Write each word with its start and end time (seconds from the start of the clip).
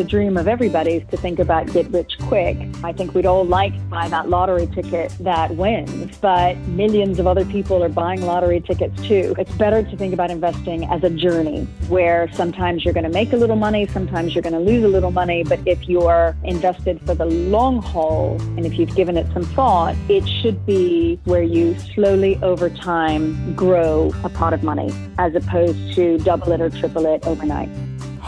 A 0.00 0.04
dream 0.04 0.38
of 0.38 0.48
everybody's 0.48 1.06
to 1.10 1.18
think 1.18 1.38
about 1.38 1.70
get 1.74 1.86
rich 1.90 2.16
quick. 2.22 2.56
I 2.82 2.90
think 2.90 3.14
we'd 3.14 3.26
all 3.26 3.44
like 3.44 3.74
to 3.74 3.80
buy 3.80 4.08
that 4.08 4.30
lottery 4.30 4.66
ticket 4.68 5.14
that 5.20 5.54
wins, 5.56 6.16
but 6.16 6.56
millions 6.68 7.18
of 7.18 7.26
other 7.26 7.44
people 7.44 7.84
are 7.84 7.90
buying 7.90 8.22
lottery 8.22 8.62
tickets 8.62 8.96
too. 9.06 9.34
It's 9.36 9.52
better 9.56 9.82
to 9.82 9.96
think 9.98 10.14
about 10.14 10.30
investing 10.30 10.86
as 10.86 11.04
a 11.04 11.10
journey 11.10 11.64
where 11.88 12.32
sometimes 12.32 12.82
you're 12.82 12.94
going 12.94 13.04
to 13.04 13.10
make 13.10 13.34
a 13.34 13.36
little 13.36 13.56
money, 13.56 13.86
sometimes 13.88 14.34
you're 14.34 14.40
going 14.40 14.54
to 14.54 14.58
lose 14.58 14.84
a 14.84 14.88
little 14.88 15.10
money, 15.10 15.44
but 15.44 15.60
if 15.66 15.86
you 15.86 16.00
are 16.00 16.34
invested 16.44 16.98
for 17.04 17.14
the 17.14 17.26
long 17.26 17.82
haul 17.82 18.40
and 18.56 18.64
if 18.64 18.78
you've 18.78 18.96
given 18.96 19.18
it 19.18 19.30
some 19.34 19.44
thought, 19.44 19.94
it 20.08 20.26
should 20.26 20.64
be 20.64 21.20
where 21.24 21.42
you 21.42 21.78
slowly 21.78 22.38
over 22.42 22.70
time 22.70 23.54
grow 23.54 24.14
a 24.24 24.30
pot 24.30 24.54
of 24.54 24.62
money 24.62 24.90
as 25.18 25.34
opposed 25.34 25.94
to 25.94 26.16
double 26.20 26.52
it 26.52 26.62
or 26.62 26.70
triple 26.70 27.04
it 27.04 27.26
overnight. 27.26 27.68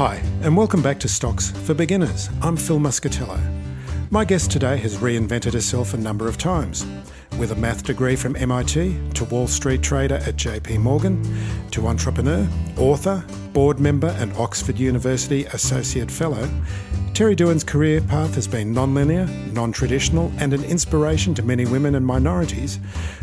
Hi, 0.04 0.16
and 0.42 0.56
welcome 0.56 0.82
back 0.82 0.98
to 0.98 1.08
Stocks 1.08 1.52
for 1.52 1.74
Beginners. 1.74 2.28
I'm 2.42 2.56
Phil 2.56 2.80
Muscatello. 2.80 3.40
My 4.10 4.24
guest 4.24 4.50
today 4.50 4.76
has 4.78 4.96
reinvented 4.96 5.52
herself 5.52 5.94
a 5.94 5.96
number 5.96 6.26
of 6.26 6.36
times. 6.36 6.84
With 7.38 7.52
a 7.52 7.54
math 7.54 7.84
degree 7.84 8.16
from 8.16 8.34
MIT, 8.34 8.98
to 9.14 9.24
Wall 9.26 9.46
Street 9.46 9.80
trader 9.80 10.16
at 10.16 10.34
JP 10.34 10.80
Morgan, 10.80 11.22
to 11.70 11.86
entrepreneur, 11.86 12.48
author, 12.76 13.24
board 13.52 13.78
member, 13.78 14.08
and 14.18 14.32
Oxford 14.32 14.76
University 14.76 15.44
Associate 15.44 16.10
Fellow, 16.10 16.48
Terri 17.12 17.36
Duhon's 17.36 17.62
career 17.62 18.00
path 18.00 18.34
has 18.34 18.48
been 18.48 18.72
non-linear, 18.72 19.26
non-traditional, 19.52 20.32
and 20.38 20.52
an 20.52 20.64
inspiration 20.64 21.32
to 21.36 21.44
many 21.44 21.64
women 21.64 21.94
and 21.94 22.04
minorities 22.04 22.80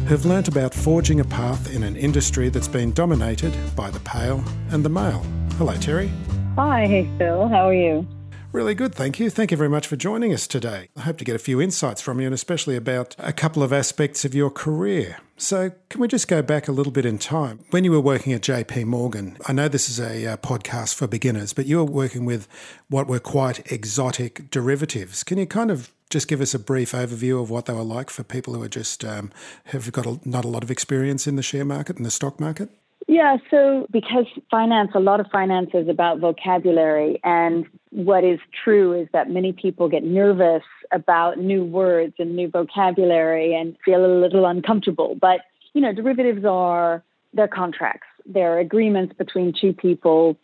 who've 0.08 0.26
learnt 0.26 0.48
about 0.48 0.74
forging 0.74 1.20
a 1.20 1.26
path 1.26 1.76
in 1.76 1.84
an 1.84 1.98
industry 1.98 2.48
that's 2.48 2.70
been 2.70 2.94
dominated 2.94 3.54
by 3.76 3.92
the 3.92 4.00
pale 4.00 4.42
and 4.72 4.86
the 4.86 4.90
male. 4.90 5.26
Hello, 5.58 5.76
Terry. 5.76 6.10
Hi, 6.56 7.08
Phil, 7.18 7.48
how 7.48 7.68
are 7.68 7.74
you? 7.74 8.08
Really 8.52 8.74
good, 8.74 8.96
thank 8.96 9.20
you. 9.20 9.30
Thank 9.30 9.52
you 9.52 9.58
very 9.58 9.70
much 9.70 9.86
for 9.86 9.96
joining 9.96 10.34
us 10.34 10.48
today. 10.48 10.90
I 10.98 11.02
hope 11.02 11.18
to 11.20 11.24
get 11.24 11.36
a 11.36 11.40
few 11.40 11.62
insights 11.62 12.02
from 12.02 12.20
you, 12.20 12.26
and 12.26 12.34
especially 12.34 12.76
about 12.76 13.16
a 13.20 13.32
couple 13.32 13.62
of 13.62 13.72
aspects 13.72 14.26
of 14.26 14.34
your 14.34 14.50
career. 14.50 15.18
So, 15.38 15.72
can 15.90 16.02
we 16.02 16.08
just 16.08 16.28
go 16.28 16.42
back 16.42 16.68
a 16.68 16.72
little 16.72 16.92
bit 16.92 17.06
in 17.06 17.20
time? 17.20 17.60
When 17.70 17.84
you 17.84 17.92
were 17.92 18.02
working 18.02 18.34
at 18.34 18.42
JP 18.42 18.86
Morgan, 18.86 19.38
I 19.48 19.54
know 19.54 19.68
this 19.68 19.88
is 19.88 20.00
a 20.00 20.34
uh, 20.34 20.38
podcast 20.38 20.96
for 20.96 21.06
beginners, 21.06 21.54
but 21.54 21.68
you 21.68 21.78
were 21.78 21.86
working 21.86 22.26
with 22.26 22.48
what 22.90 23.08
were 23.08 23.20
quite 23.20 23.72
exotic 23.72 24.50
derivatives. 24.50 25.24
Can 25.24 25.38
you 25.38 25.46
kind 25.46 25.70
of 25.70 25.94
just 26.10 26.28
give 26.28 26.42
us 26.42 26.56
a 26.56 26.60
brief 26.60 26.94
overview 26.94 27.40
of 27.40 27.52
what 27.52 27.68
they 27.68 27.74
were 27.74 27.84
like 27.84 28.10
for 28.10 28.24
people 28.24 28.56
who 28.56 28.64
are 28.64 28.68
just 28.68 29.06
um, 29.06 29.32
have 29.66 29.92
got 29.92 30.08
a, 30.08 30.20
not 30.26 30.44
a 30.44 30.50
lot 30.50 30.64
of 30.64 30.72
experience 30.72 31.28
in 31.28 31.36
the 31.36 31.44
share 31.44 31.66
market 31.66 31.98
and 31.98 32.06
the 32.06 32.12
stock 32.12 32.40
market? 32.40 32.70
Yeah, 33.12 33.38
so 33.50 33.88
because 33.90 34.28
finance, 34.52 34.92
a 34.94 35.00
lot 35.00 35.20
of 35.20 35.26
finance 35.32 35.72
is 35.74 35.90
about 35.90 36.20
vocabulary. 36.20 37.20
And 37.24 37.66
what 37.90 38.24
is 38.24 38.38
true 38.64 38.94
is 38.94 39.08
that 39.14 39.32
many 39.32 39.52
people 39.52 39.90
get 39.90 40.04
nervous 40.04 40.62
about 40.92 41.40
new 41.40 41.66
words 41.66 42.14
and 42.20 42.36
new 42.36 42.50
vocabulary 42.50 43.56
and 43.56 43.76
feel 43.84 44.06
a 44.06 44.14
little 44.22 44.46
uncomfortable. 44.46 45.18
But, 45.20 45.40
you 45.74 45.82
know, 45.82 45.92
derivatives 45.92 46.46
are, 46.46 47.04
they're 47.34 47.48
contracts, 47.48 48.06
they're 48.28 48.60
agreements 48.60 49.16
between 49.18 49.56
two 49.60 49.74
people 49.74 50.38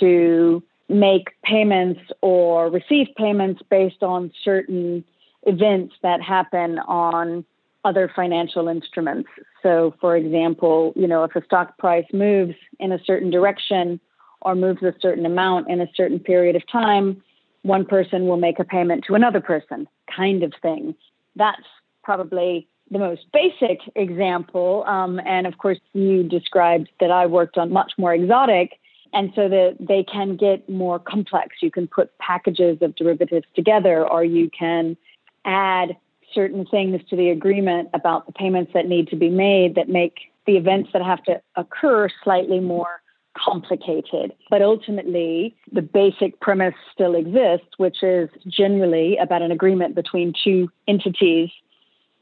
to 0.00 0.60
make 0.88 1.28
payments 1.44 2.00
or 2.20 2.68
receive 2.68 3.06
payments 3.16 3.62
based 3.70 4.02
on 4.02 4.32
certain 4.42 5.04
events 5.44 5.94
that 6.02 6.20
happen 6.20 6.80
on 6.80 7.44
other 7.84 8.10
financial 8.14 8.68
instruments. 8.68 9.28
So, 9.62 9.94
for 10.00 10.16
example, 10.16 10.92
you 10.96 11.06
know, 11.06 11.24
if 11.24 11.34
a 11.36 11.44
stock 11.44 11.78
price 11.78 12.06
moves 12.12 12.54
in 12.78 12.92
a 12.92 12.98
certain 13.04 13.30
direction 13.30 14.00
or 14.42 14.54
moves 14.54 14.82
a 14.82 14.94
certain 15.00 15.26
amount 15.26 15.70
in 15.70 15.80
a 15.80 15.88
certain 15.94 16.18
period 16.18 16.56
of 16.56 16.62
time, 16.70 17.22
one 17.62 17.84
person 17.84 18.26
will 18.26 18.36
make 18.36 18.58
a 18.58 18.64
payment 18.64 19.04
to 19.06 19.14
another 19.14 19.40
person, 19.40 19.88
kind 20.14 20.42
of 20.42 20.52
thing. 20.62 20.94
That's 21.36 21.66
probably 22.02 22.68
the 22.90 22.98
most 22.98 23.26
basic 23.32 23.80
example. 23.94 24.84
Um, 24.86 25.20
and 25.26 25.46
of 25.46 25.58
course, 25.58 25.78
you 25.92 26.22
described 26.22 26.88
that 27.00 27.10
I 27.10 27.26
worked 27.26 27.58
on 27.58 27.72
much 27.72 27.92
more 27.98 28.14
exotic. 28.14 28.78
And 29.14 29.32
so 29.34 29.48
that 29.48 29.76
they 29.80 30.04
can 30.04 30.36
get 30.36 30.68
more 30.68 30.98
complex. 30.98 31.56
You 31.62 31.70
can 31.70 31.86
put 31.86 32.16
packages 32.18 32.82
of 32.82 32.94
derivatives 32.94 33.46
together, 33.56 34.06
or 34.06 34.22
you 34.22 34.50
can 34.50 34.98
add 35.46 35.96
certain 36.34 36.66
things 36.66 37.00
to 37.10 37.16
the 37.16 37.30
agreement 37.30 37.88
about 37.94 38.26
the 38.26 38.32
payments 38.32 38.72
that 38.74 38.86
need 38.86 39.08
to 39.08 39.16
be 39.16 39.30
made 39.30 39.74
that 39.74 39.88
make 39.88 40.14
the 40.46 40.56
events 40.56 40.90
that 40.92 41.02
have 41.02 41.22
to 41.24 41.40
occur 41.56 42.08
slightly 42.24 42.60
more 42.60 43.00
complicated. 43.36 44.32
But 44.50 44.62
ultimately, 44.62 45.56
the 45.70 45.82
basic 45.82 46.40
premise 46.40 46.74
still 46.92 47.14
exists, 47.14 47.68
which 47.76 48.02
is 48.02 48.28
generally 48.46 49.16
about 49.16 49.42
an 49.42 49.52
agreement 49.52 49.94
between 49.94 50.32
two 50.44 50.70
entities 50.86 51.50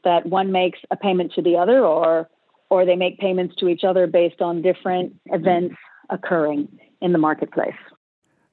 that 0.03 0.25
one 0.25 0.51
makes 0.51 0.79
a 0.91 0.95
payment 0.95 1.33
to 1.33 1.41
the 1.41 1.57
other 1.57 1.83
or 1.83 2.29
or 2.69 2.85
they 2.85 2.97
make 2.97 3.17
payments 3.17 3.55
to 3.55 3.69
each 3.69 3.85
other 3.85 4.07
based 4.07 4.41
on 4.41 4.61
different 4.61 5.15
events 5.27 5.75
occurring 6.09 6.67
in 7.01 7.13
the 7.13 7.17
marketplace. 7.17 7.75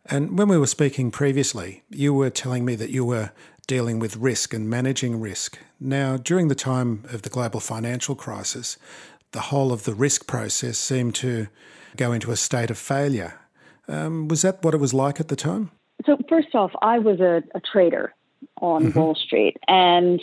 And 0.06 0.38
when 0.38 0.48
we 0.48 0.58
were 0.58 0.66
speaking 0.66 1.10
previously, 1.10 1.82
you 1.88 2.12
were 2.12 2.30
telling 2.30 2.64
me 2.64 2.76
that 2.76 2.90
you 2.90 3.04
were 3.04 3.32
dealing 3.66 3.98
with 3.98 4.16
risk 4.16 4.54
and 4.54 4.68
managing 4.68 5.20
risk. 5.20 5.58
Now, 5.80 6.16
during 6.16 6.48
the 6.48 6.54
time 6.54 7.04
of 7.10 7.22
the 7.22 7.30
global 7.30 7.60
financial 7.60 8.14
crisis, 8.14 8.76
the 9.32 9.40
whole 9.40 9.72
of 9.72 9.84
the 9.84 9.94
risk 9.94 10.26
process 10.26 10.78
seemed 10.78 11.14
to 11.16 11.48
go 11.96 12.12
into 12.12 12.30
a 12.30 12.36
state 12.36 12.70
of 12.70 12.78
failure. 12.78 13.40
Um, 13.88 14.28
was 14.28 14.42
that 14.42 14.62
what 14.62 14.74
it 14.74 14.80
was 14.80 14.94
like 14.94 15.20
at 15.20 15.28
the 15.28 15.36
time? 15.36 15.70
So, 16.06 16.18
first 16.28 16.54
off, 16.54 16.72
I 16.82 16.98
was 16.98 17.20
a, 17.20 17.42
a 17.54 17.60
trader 17.60 18.14
on 18.60 18.86
mm-hmm. 18.86 18.98
Wall 18.98 19.14
Street, 19.14 19.56
and 19.68 20.20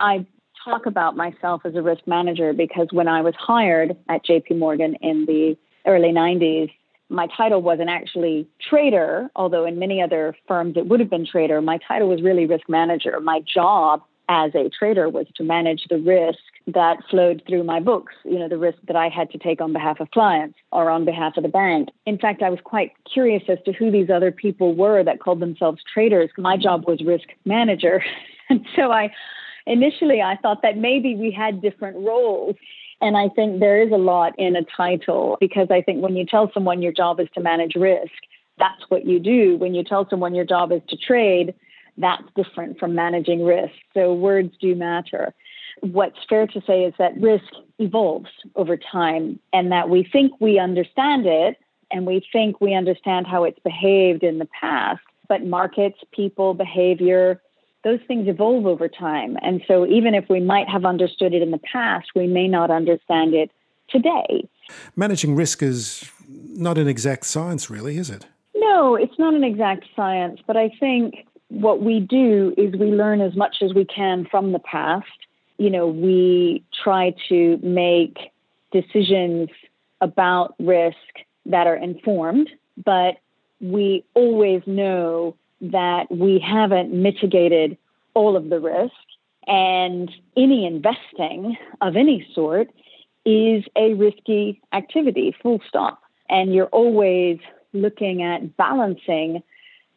I 0.00 0.26
talk 0.64 0.86
about 0.86 1.16
myself 1.16 1.62
as 1.64 1.74
a 1.74 1.82
risk 1.82 2.06
manager 2.06 2.52
because 2.52 2.88
when 2.90 3.08
I 3.08 3.20
was 3.20 3.34
hired 3.38 3.96
at 4.08 4.24
JP 4.24 4.58
Morgan 4.58 4.96
in 5.00 5.26
the 5.26 5.56
early 5.86 6.10
90s, 6.12 6.70
my 7.08 7.26
title 7.36 7.62
wasn't 7.62 7.90
actually 7.90 8.48
trader, 8.68 9.28
although 9.36 9.64
in 9.64 9.78
many 9.78 10.00
other 10.02 10.36
firms 10.48 10.76
it 10.76 10.86
would 10.86 11.00
have 11.00 11.10
been 11.10 11.26
trader. 11.26 11.60
My 11.60 11.78
title 11.86 12.08
was 12.08 12.22
really 12.22 12.46
risk 12.46 12.68
manager. 12.68 13.20
My 13.20 13.40
job 13.40 14.02
as 14.28 14.52
a 14.54 14.70
trader 14.70 15.08
was 15.08 15.26
to 15.36 15.44
manage 15.44 15.84
the 15.90 15.98
risk 15.98 16.38
that 16.66 16.96
flowed 17.10 17.42
through 17.46 17.62
my 17.62 17.78
books, 17.78 18.14
you 18.24 18.38
know, 18.38 18.48
the 18.48 18.56
risk 18.56 18.78
that 18.86 18.96
I 18.96 19.08
had 19.08 19.30
to 19.32 19.38
take 19.38 19.60
on 19.60 19.72
behalf 19.72 20.00
of 20.00 20.10
clients 20.12 20.56
or 20.72 20.88
on 20.88 21.04
behalf 21.04 21.36
of 21.36 21.42
the 21.42 21.48
bank. 21.48 21.90
In 22.06 22.18
fact, 22.18 22.42
I 22.42 22.48
was 22.48 22.58
quite 22.64 22.92
curious 23.12 23.42
as 23.48 23.58
to 23.66 23.72
who 23.72 23.90
these 23.90 24.08
other 24.08 24.32
people 24.32 24.74
were 24.74 25.04
that 25.04 25.20
called 25.20 25.40
themselves 25.40 25.82
traders. 25.92 26.30
My 26.38 26.56
job 26.56 26.84
was 26.86 27.02
risk 27.04 27.28
manager. 27.44 28.02
and 28.48 28.64
so 28.74 28.90
I 28.90 29.12
initially 29.66 30.22
I 30.22 30.36
thought 30.40 30.62
that 30.62 30.78
maybe 30.78 31.14
we 31.14 31.30
had 31.30 31.60
different 31.60 31.96
roles. 31.98 32.56
And 33.04 33.18
I 33.18 33.28
think 33.28 33.60
there 33.60 33.82
is 33.82 33.92
a 33.92 33.98
lot 33.98 34.32
in 34.38 34.56
a 34.56 34.62
title 34.64 35.36
because 35.38 35.68
I 35.70 35.82
think 35.82 36.02
when 36.02 36.16
you 36.16 36.24
tell 36.24 36.50
someone 36.54 36.80
your 36.80 36.90
job 36.90 37.20
is 37.20 37.28
to 37.34 37.40
manage 37.42 37.74
risk, 37.74 38.14
that's 38.58 38.82
what 38.88 39.04
you 39.04 39.20
do. 39.20 39.58
When 39.58 39.74
you 39.74 39.84
tell 39.84 40.08
someone 40.08 40.34
your 40.34 40.46
job 40.46 40.72
is 40.72 40.80
to 40.88 40.96
trade, 40.96 41.54
that's 41.98 42.22
different 42.34 42.78
from 42.78 42.94
managing 42.94 43.44
risk. 43.44 43.74
So 43.92 44.14
words 44.14 44.54
do 44.58 44.74
matter. 44.74 45.34
What's 45.80 46.16
fair 46.30 46.46
to 46.46 46.62
say 46.66 46.84
is 46.84 46.94
that 46.98 47.14
risk 47.20 47.44
evolves 47.78 48.30
over 48.56 48.78
time 48.78 49.38
and 49.52 49.70
that 49.70 49.90
we 49.90 50.08
think 50.10 50.32
we 50.40 50.58
understand 50.58 51.26
it 51.26 51.58
and 51.90 52.06
we 52.06 52.26
think 52.32 52.58
we 52.58 52.74
understand 52.74 53.26
how 53.26 53.44
it's 53.44 53.58
behaved 53.58 54.22
in 54.22 54.38
the 54.38 54.48
past, 54.58 55.02
but 55.28 55.44
markets, 55.44 55.98
people, 56.10 56.54
behavior, 56.54 57.42
those 57.84 58.00
things 58.08 58.26
evolve 58.26 58.66
over 58.66 58.88
time. 58.88 59.36
And 59.42 59.62
so 59.68 59.86
even 59.86 60.14
if 60.14 60.28
we 60.28 60.40
might 60.40 60.68
have 60.68 60.84
understood 60.84 61.34
it 61.34 61.42
in 61.42 61.50
the 61.50 61.60
past, 61.72 62.08
we 62.16 62.26
may 62.26 62.48
not 62.48 62.70
understand 62.70 63.34
it 63.34 63.50
today. 63.88 64.48
Managing 64.96 65.36
risk 65.36 65.62
is 65.62 66.10
not 66.28 66.78
an 66.78 66.88
exact 66.88 67.26
science, 67.26 67.68
really, 67.68 67.98
is 67.98 68.10
it? 68.10 68.26
No, 68.54 68.94
it's 68.94 69.18
not 69.18 69.34
an 69.34 69.44
exact 69.44 69.84
science, 69.94 70.40
but 70.46 70.56
I 70.56 70.70
think 70.80 71.26
what 71.48 71.82
we 71.82 72.00
do 72.00 72.54
is 72.56 72.74
we 72.74 72.86
learn 72.86 73.20
as 73.20 73.36
much 73.36 73.56
as 73.62 73.74
we 73.74 73.84
can 73.84 74.26
from 74.30 74.52
the 74.52 74.58
past. 74.58 75.06
You 75.58 75.70
know, 75.70 75.86
we 75.86 76.64
try 76.82 77.14
to 77.28 77.58
make 77.62 78.16
decisions 78.72 79.50
about 80.00 80.54
risk 80.58 80.96
that 81.46 81.66
are 81.66 81.76
informed, 81.76 82.48
but 82.84 83.18
we 83.60 84.04
always 84.14 84.62
know 84.66 85.36
that 85.72 86.06
we 86.10 86.38
haven't 86.38 86.92
mitigated 86.92 87.76
all 88.14 88.36
of 88.36 88.48
the 88.48 88.60
risk. 88.60 88.94
And 89.46 90.10
any 90.36 90.66
investing 90.66 91.56
of 91.80 91.96
any 91.96 92.26
sort 92.34 92.70
is 93.24 93.64
a 93.76 93.94
risky 93.94 94.60
activity, 94.72 95.34
full 95.42 95.60
stop. 95.68 96.02
And 96.28 96.54
you're 96.54 96.66
always 96.66 97.38
looking 97.72 98.22
at 98.22 98.56
balancing 98.56 99.42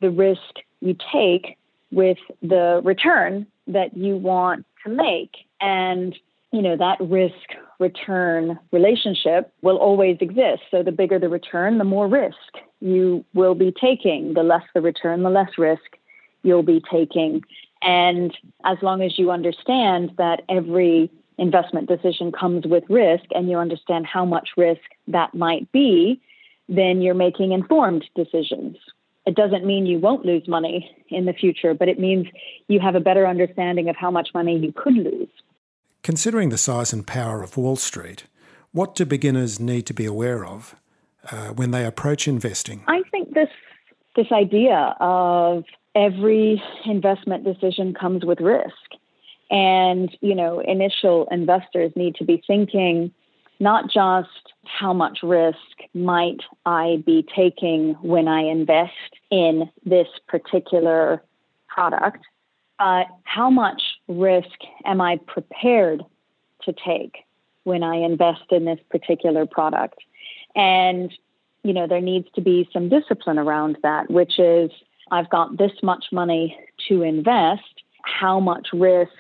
the 0.01 0.09
risk 0.09 0.41
you 0.81 0.95
take 1.13 1.57
with 1.91 2.17
the 2.41 2.81
return 2.83 3.47
that 3.67 3.95
you 3.95 4.17
want 4.17 4.65
to 4.83 4.89
make. 4.91 5.35
And, 5.61 6.15
you 6.51 6.61
know, 6.61 6.75
that 6.77 6.97
risk 6.99 7.35
return 7.79 8.59
relationship 8.71 9.53
will 9.61 9.77
always 9.77 10.17
exist. 10.19 10.63
So 10.71 10.83
the 10.83 10.91
bigger 10.91 11.19
the 11.19 11.29
return, 11.29 11.77
the 11.77 11.83
more 11.83 12.07
risk 12.07 12.35
you 12.79 13.25
will 13.33 13.56
be 13.56 13.71
taking. 13.71 14.33
The 14.33 14.44
less 14.44 14.63
the 14.74 14.81
return, 14.81 15.24
the 15.24 15.29
less 15.29 15.57
risk 15.57 15.97
you'll 16.44 16.63
be 16.63 16.81
taking. 16.91 17.41
And 17.81 18.35
as 18.65 18.77
long 18.81 19.01
as 19.01 19.18
you 19.18 19.31
understand 19.31 20.12
that 20.18 20.41
every 20.50 21.12
investment 21.38 21.88
decision 21.88 22.31
comes 22.31 22.65
with 22.65 22.83
risk 22.89 23.25
and 23.31 23.50
you 23.50 23.57
understand 23.57 24.07
how 24.07 24.25
much 24.25 24.50
risk 24.57 24.81
that 25.07 25.33
might 25.33 25.71
be, 25.71 26.19
then 26.68 27.01
you're 27.01 27.13
making 27.13 27.51
informed 27.51 28.06
decisions. 28.15 28.77
It 29.25 29.35
doesn't 29.35 29.65
mean 29.65 29.85
you 29.85 30.00
won't 30.00 30.25
lose 30.25 30.47
money 30.47 30.89
in 31.09 31.25
the 31.25 31.33
future, 31.33 31.73
but 31.73 31.89
it 31.89 32.00
means 32.00 32.27
you 32.68 32.80
have 32.80 32.95
a 32.95 33.00
better 33.00 33.27
understanding 33.27 33.89
of 33.89 33.95
how 33.95 34.09
much 34.09 34.30
money 34.33 34.57
you 34.57 34.71
could 34.71 34.95
lose. 34.95 35.30
Considering 36.01 36.50
the 36.50 36.57
size 36.57 36.94
and 36.94 37.06
power 37.06 37.44
of 37.44 37.57
Wall 37.57 37.75
Street, 37.75 38.23
what 38.71 38.95
do 38.95 39.06
beginners 39.06 39.59
need 39.59 39.85
to 39.88 39.94
be 39.94 40.06
aware 40.06 40.45
of 40.45 40.75
uh, 41.31 41.50
when 41.50 41.71
they 41.71 41.85
approach 41.85 42.27
investing? 42.27 42.83
I 42.88 43.01
think 43.12 43.33
this 43.33 43.50
this 44.15 44.31
idea 44.31 44.95
of 45.00 45.63
every 45.95 46.62
investment 46.85 47.44
decision 47.44 47.94
comes 47.94 48.25
with 48.25 48.39
risk. 48.39 48.74
And, 49.50 50.15
you 50.21 50.35
know, 50.35 50.59
initial 50.59 51.27
investors 51.31 51.91
need 51.95 52.15
to 52.15 52.25
be 52.25 52.44
thinking 52.45 53.13
not 53.59 53.85
just 53.91 54.53
how 54.65 54.94
much 54.94 55.19
risk 55.24 55.57
might 55.94 56.41
I 56.65 57.01
be 57.06 57.25
taking 57.35 57.94
when 58.01 58.27
I 58.27 58.41
invest 58.41 58.91
in 59.31 59.69
this 59.85 60.07
particular 60.27 61.23
product, 61.68 62.23
but 62.77 63.07
how 63.23 63.50
much 63.50 63.81
risk 64.07 64.59
am 64.85 65.01
I 65.01 65.18
prepared 65.25 66.03
to 66.63 66.73
take 66.73 67.18
when 67.63 67.81
I 67.81 67.95
invest 67.95 68.44
in 68.51 68.65
this 68.65 68.80
particular 68.91 69.45
product? 69.45 70.00
And, 70.57 71.13
you 71.63 71.71
know, 71.71 71.88
there 71.88 72.01
needs 72.01 72.27
to 72.36 72.42
be 72.42 72.68
some 72.74 72.89
discipline 72.89 73.39
around 73.39 73.77
that, 73.83 74.09
which 74.09 74.39
is 74.39 74.71
I've 75.12 75.30
got 75.30 75.57
this 75.57 75.71
much 75.81 76.06
money 76.12 76.57
to 76.89 77.04
invest. 77.04 77.83
How 78.04 78.39
much 78.39 78.68
risk 78.74 79.12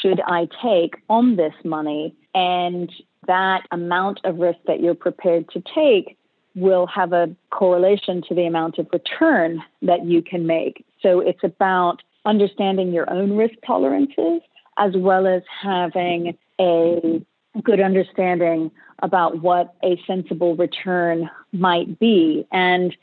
should 0.00 0.20
I 0.26 0.48
take 0.62 0.94
on 1.10 1.36
this 1.36 1.54
money? 1.64 2.14
And 2.34 2.90
that 3.26 3.66
amount 3.70 4.20
of 4.24 4.38
risk 4.38 4.58
that 4.66 4.80
you're 4.80 4.94
prepared 4.94 5.48
to 5.50 5.62
take 5.74 6.16
will 6.54 6.86
have 6.86 7.12
a 7.12 7.34
correlation 7.50 8.22
to 8.28 8.34
the 8.34 8.46
amount 8.46 8.78
of 8.78 8.86
return 8.92 9.62
that 9.82 10.04
you 10.04 10.22
can 10.22 10.46
make. 10.46 10.84
So 11.00 11.20
it's 11.20 11.42
about 11.42 12.02
understanding 12.24 12.92
your 12.92 13.10
own 13.10 13.36
risk 13.36 13.54
tolerances 13.66 14.42
as 14.78 14.92
well 14.96 15.26
as 15.26 15.42
having 15.60 16.36
a 16.60 17.24
good 17.62 17.80
understanding 17.80 18.70
about 19.02 19.42
what 19.42 19.74
a 19.82 20.00
sensible 20.06 20.56
return 20.56 21.28
might 21.52 21.98
be. 21.98 22.46
And 22.52 22.96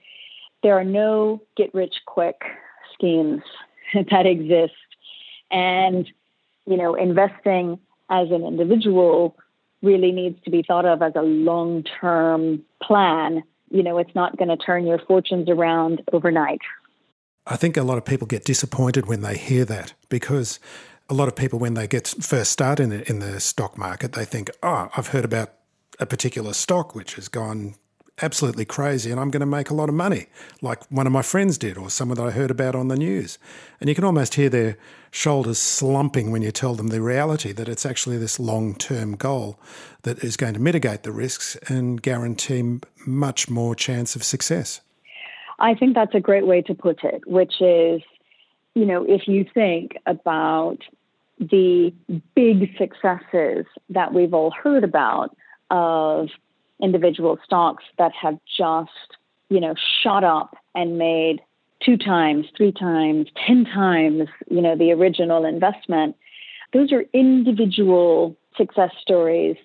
there 0.64 0.78
are 0.78 0.84
no 0.84 1.42
get 1.56 1.74
rich 1.74 1.96
quick 2.06 2.42
schemes 2.94 3.44
that 4.12 4.26
exist. 4.26 4.74
And, 5.52 6.10
you 6.66 6.78
know, 6.78 6.96
investing 6.96 7.80
as 8.10 8.32
an 8.32 8.44
individual 8.44 9.36
really 9.82 10.12
needs 10.12 10.42
to 10.44 10.50
be 10.50 10.64
thought 10.64 10.86
of 10.86 11.02
as 11.02 11.14
a 11.16 11.22
long 11.22 11.84
term 12.02 12.64
plan. 12.82 13.44
You 13.70 13.84
know, 13.84 13.98
it's 13.98 14.16
not 14.16 14.38
going 14.38 14.50
to 14.50 14.58
turn 14.58 14.88
your 14.88 15.00
fortunes 15.00 15.50
around 15.50 16.02
overnight. 16.12 16.62
I 17.46 17.56
think 17.56 17.78
a 17.78 17.84
lot 17.84 17.98
of 17.98 18.06
people 18.06 18.28
get 18.28 18.46
disappointed 18.46 19.08
when 19.08 19.22
they 19.22 19.38
hear 19.38 19.66
that 19.66 19.94
because 20.10 20.60
a 21.10 21.14
lot 21.14 21.28
of 21.28 21.36
people, 21.36 21.58
when 21.58 21.74
they 21.74 21.88
get 21.88 22.08
first 22.08 22.52
started 22.52 22.92
in, 22.92 23.02
in 23.04 23.20
the 23.20 23.40
stock 23.40 23.78
market, 23.78 24.14
they 24.14 24.26
think, 24.26 24.52
oh, 24.62 24.90
I've 24.96 25.08
heard 25.08 25.26
about 25.26 25.54
a 26.00 26.06
particular 26.06 26.54
stock 26.54 26.96
which 26.96 27.16
has 27.16 27.28
gone 27.28 27.76
absolutely 28.22 28.66
crazy 28.66 29.12
and 29.12 29.20
I'm 29.20 29.32
going 29.32 29.40
to 29.42 29.46
make 29.46 29.70
a 29.70 29.74
lot 29.74 29.90
of 29.90 29.96
money, 29.96 30.28
like 30.62 30.84
one 30.92 31.08
of 31.08 31.14
my 31.14 31.22
friends 31.22 31.58
did 31.58 31.78
or 31.78 31.90
someone 31.90 32.18
that 32.18 32.26
I 32.26 32.32
heard 32.32 32.52
about 32.52 32.76
on 32.76 32.88
the 32.88 32.96
news. 32.96 33.38
And 33.80 33.90
you 33.90 33.96
can 33.96 34.04
almost 34.04 34.36
hear 34.36 34.50
their 34.50 34.78
shoulders 35.12 35.58
slumping 35.58 36.32
when 36.32 36.42
you 36.42 36.52
tell 36.52 36.76
them 36.76 36.88
the 36.88 37.02
reality 37.02 37.52
that 37.54 37.70
it's 37.70 37.86
actually 37.86 38.18
this 38.18 38.40
long 38.40 38.76
term 38.76 39.16
goal 39.16 39.60
that 40.04 40.24
is 40.24 40.38
going 40.38 40.54
to 40.54 40.60
mitigate 40.60 41.04
the 41.04 41.12
risks 41.12 41.56
and 41.68 42.02
guarantee 42.02 42.80
much 43.06 43.50
more 43.50 43.76
chance 43.76 44.16
of 44.16 44.24
success. 44.24 44.82
I 45.60 45.76
think 45.76 45.96
that's 45.96 46.16
a 46.16 46.22
great 46.22 46.48
way 46.48 46.62
to 46.64 46.74
put 46.74 47.04
it, 47.04 47.28
which 47.28 47.62
is, 47.62 48.02
you 48.76 48.86
know, 48.86 49.06
if 49.08 49.28
you 49.28 49.46
think 49.54 49.98
about 50.06 50.78
the 51.40 51.94
big 52.36 52.78
successes 52.78 53.66
that 53.90 54.14
we've 54.14 54.34
all 54.34 54.52
heard 54.52 54.84
about 54.84 55.36
of 55.70 56.30
individual 56.82 57.38
stocks 57.44 57.84
that 57.98 58.12
have 58.14 58.38
just, 58.58 58.90
you 59.50 59.60
know, 59.60 59.76
shot 60.02 60.24
up 60.24 60.56
and 60.76 60.98
made 60.98 61.42
two 61.84 61.98
times, 61.98 62.46
three 62.56 62.72
times, 62.72 63.28
10 63.48 63.66
times, 63.66 64.28
you 64.50 64.62
know, 64.62 64.76
the 64.76 64.92
original 64.92 65.46
investment. 65.46 66.16
Those 66.74 66.92
are 66.92 67.04
individual 67.14 68.36
success 68.58 68.92
stories 69.02 69.56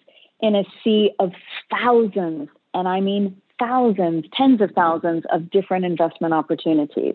in 0.41 0.55
a 0.55 0.65
sea 0.83 1.11
of 1.19 1.33
thousands, 1.71 2.49
and 2.73 2.89
I 2.89 3.01
mean 3.01 3.41
thousands, 3.59 4.27
tens 4.33 4.61
of 4.61 4.71
thousands 4.73 5.25
of 5.31 5.51
different 5.51 5.85
investment 5.85 6.35
opportunities. 6.35 7.15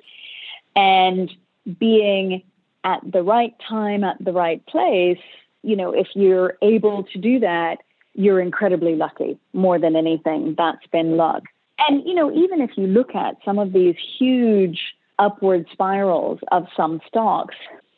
And 0.75 1.31
being 1.79 2.43
at 2.83 2.99
the 3.03 3.23
right 3.23 3.53
time, 3.67 4.03
at 4.03 4.23
the 4.23 4.31
right 4.31 4.65
place, 4.65 5.19
you 5.63 5.75
know, 5.75 5.91
if 5.91 6.07
you're 6.15 6.57
able 6.61 7.03
to 7.03 7.17
do 7.17 7.39
that, 7.39 7.79
you're 8.13 8.39
incredibly 8.39 8.95
lucky 8.95 9.37
more 9.53 9.79
than 9.79 9.95
anything. 9.95 10.55
That's 10.57 10.85
been 10.91 11.17
luck. 11.17 11.43
And, 11.87 12.03
you 12.05 12.13
know, 12.13 12.31
even 12.33 12.61
if 12.61 12.71
you 12.75 12.87
look 12.87 13.15
at 13.15 13.35
some 13.45 13.57
of 13.57 13.71
these 13.71 13.95
huge 14.17 14.79
upward 15.17 15.65
spirals 15.71 16.39
of 16.51 16.67
some 16.75 16.99
stocks, 17.07 17.55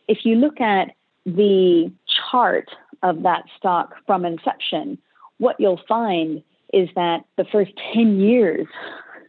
if 0.08 0.20
you 0.24 0.36
look 0.36 0.62
at 0.62 0.92
the 1.26 1.92
chart 2.32 2.70
of 3.04 3.24
that 3.24 3.44
stock 3.58 3.96
from 4.06 4.26
inception, 4.26 4.98
what 5.38 5.60
you'll 5.60 5.82
find 5.88 6.44
is 6.74 6.90
that 6.96 7.26
the 7.38 7.46
first 7.52 7.72
10 7.94 8.20
years 8.20 8.68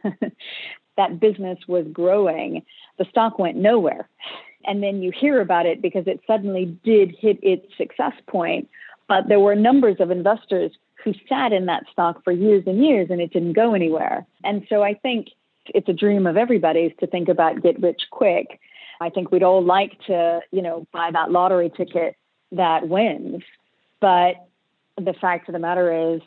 that 0.97 1.19
business 1.19 1.59
was 1.67 1.85
growing, 1.91 2.63
the 2.97 3.05
stock 3.09 3.39
went 3.39 3.57
nowhere. 3.57 4.07
And 4.65 4.81
then 4.81 5.01
you 5.01 5.11
hear 5.11 5.41
about 5.41 5.65
it 5.65 5.81
because 5.81 6.07
it 6.07 6.21
suddenly 6.25 6.77
did 6.83 7.15
hit 7.19 7.39
its 7.41 7.65
success 7.77 8.13
point. 8.27 8.69
But 9.07 9.27
there 9.27 9.39
were 9.39 9.55
numbers 9.55 9.97
of 9.99 10.11
investors 10.11 10.71
who 11.03 11.13
sat 11.27 11.51
in 11.51 11.65
that 11.65 11.83
stock 11.91 12.23
for 12.23 12.31
years 12.31 12.63
and 12.65 12.83
years 12.83 13.07
and 13.09 13.19
it 13.19 13.33
didn't 13.33 13.53
go 13.53 13.73
anywhere. 13.73 14.25
And 14.43 14.65
so 14.69 14.81
I 14.81 14.93
think 14.93 15.27
it's 15.67 15.89
a 15.89 15.93
dream 15.93 16.25
of 16.25 16.37
everybody's 16.37 16.93
to 16.99 17.07
think 17.07 17.29
about 17.29 17.61
get 17.61 17.81
rich 17.81 18.03
quick. 18.11 18.59
I 19.01 19.09
think 19.09 19.31
we'd 19.31 19.43
all 19.43 19.63
like 19.63 19.91
to, 20.07 20.39
you 20.51 20.61
know, 20.61 20.87
buy 20.93 21.11
that 21.11 21.31
lottery 21.31 21.71
ticket 21.75 22.15
that 22.53 22.87
wins. 22.87 23.43
But 23.99 24.35
the 24.97 25.13
fact 25.13 25.49
of 25.49 25.53
the 25.53 25.59
matter 25.59 26.13
is, 26.13 26.21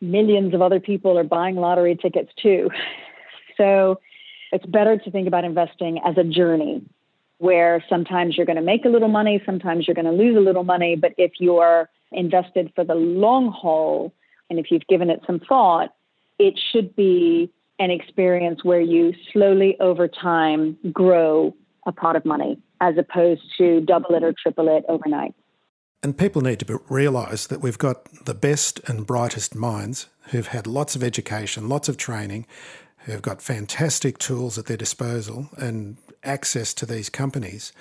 millions 0.00 0.52
of 0.54 0.60
other 0.60 0.80
people 0.80 1.18
are 1.18 1.24
buying 1.24 1.56
lottery 1.56 1.96
tickets 1.96 2.30
too. 2.40 2.70
So 3.56 4.00
it's 4.52 4.66
better 4.66 4.98
to 4.98 5.10
think 5.10 5.26
about 5.26 5.44
investing 5.44 5.98
as 6.04 6.18
a 6.18 6.24
journey 6.24 6.82
where 7.38 7.82
sometimes 7.88 8.36
you're 8.36 8.44
going 8.44 8.56
to 8.56 8.62
make 8.62 8.84
a 8.84 8.88
little 8.88 9.08
money, 9.08 9.42
sometimes 9.46 9.86
you're 9.86 9.94
going 9.94 10.04
to 10.04 10.12
lose 10.12 10.36
a 10.36 10.40
little 10.40 10.62
money. 10.62 10.94
But 10.94 11.12
if 11.16 11.32
you're 11.38 11.88
invested 12.12 12.72
for 12.74 12.84
the 12.84 12.94
long 12.94 13.50
haul, 13.50 14.12
and 14.50 14.58
if 14.58 14.70
you've 14.70 14.86
given 14.88 15.10
it 15.10 15.20
some 15.26 15.40
thought, 15.40 15.94
it 16.38 16.58
should 16.72 16.94
be 16.96 17.50
an 17.78 17.90
experience 17.90 18.64
where 18.64 18.80
you 18.80 19.14
slowly 19.32 19.76
over 19.80 20.08
time 20.08 20.78
grow 20.92 21.54
a 21.86 21.92
pot 21.92 22.16
of 22.16 22.24
money 22.24 22.58
as 22.80 22.96
opposed 22.98 23.42
to 23.58 23.80
double 23.80 24.14
it 24.14 24.22
or 24.22 24.34
triple 24.40 24.68
it 24.68 24.84
overnight. 24.88 25.34
And 26.02 26.16
people 26.16 26.42
need 26.42 26.60
to 26.60 26.80
realise 26.88 27.46
that 27.46 27.60
we've 27.60 27.78
got 27.78 28.26
the 28.26 28.34
best 28.34 28.80
and 28.88 29.06
brightest 29.06 29.54
minds 29.54 30.06
who've 30.30 30.48
had 30.48 30.66
lots 30.66 30.94
of 30.94 31.02
education, 31.02 31.68
lots 31.68 31.88
of 31.88 31.96
training, 31.96 32.46
who've 32.98 33.22
got 33.22 33.40
fantastic 33.40 34.18
tools 34.18 34.58
at 34.58 34.66
their 34.66 34.76
disposal 34.76 35.48
and 35.56 35.96
access 36.22 36.74
to 36.74 36.86
these 36.86 37.08
companies 37.08 37.72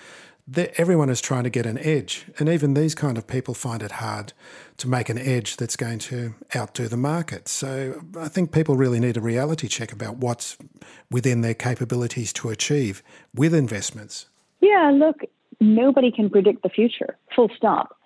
everyone 0.53 1.09
is 1.09 1.21
trying 1.21 1.43
to 1.43 1.49
get 1.49 1.65
an 1.65 1.77
edge. 1.79 2.25
And 2.37 2.49
even 2.49 2.73
these 2.73 2.95
kind 2.95 3.17
of 3.17 3.27
people 3.27 3.53
find 3.53 3.81
it 3.81 3.93
hard 3.93 4.33
to 4.77 4.87
make 4.87 5.09
an 5.09 5.17
edge 5.17 5.57
that's 5.57 5.75
going 5.75 5.99
to 5.99 6.35
outdo 6.55 6.87
the 6.87 6.97
market. 6.97 7.47
So 7.47 8.01
I 8.17 8.27
think 8.27 8.51
people 8.51 8.75
really 8.75 8.99
need 8.99 9.17
a 9.17 9.21
reality 9.21 9.67
check 9.67 9.91
about 9.91 10.17
what's 10.17 10.57
within 11.09 11.41
their 11.41 11.53
capabilities 11.53 12.31
to 12.33 12.49
achieve 12.49 13.01
with 13.33 13.53
investments. 13.53 14.27
Yeah, 14.61 14.91
look, 14.93 15.21
nobody 15.59 16.11
can 16.11 16.29
predict 16.29 16.63
the 16.63 16.69
future, 16.69 17.17
full 17.35 17.49
stop. 17.55 17.97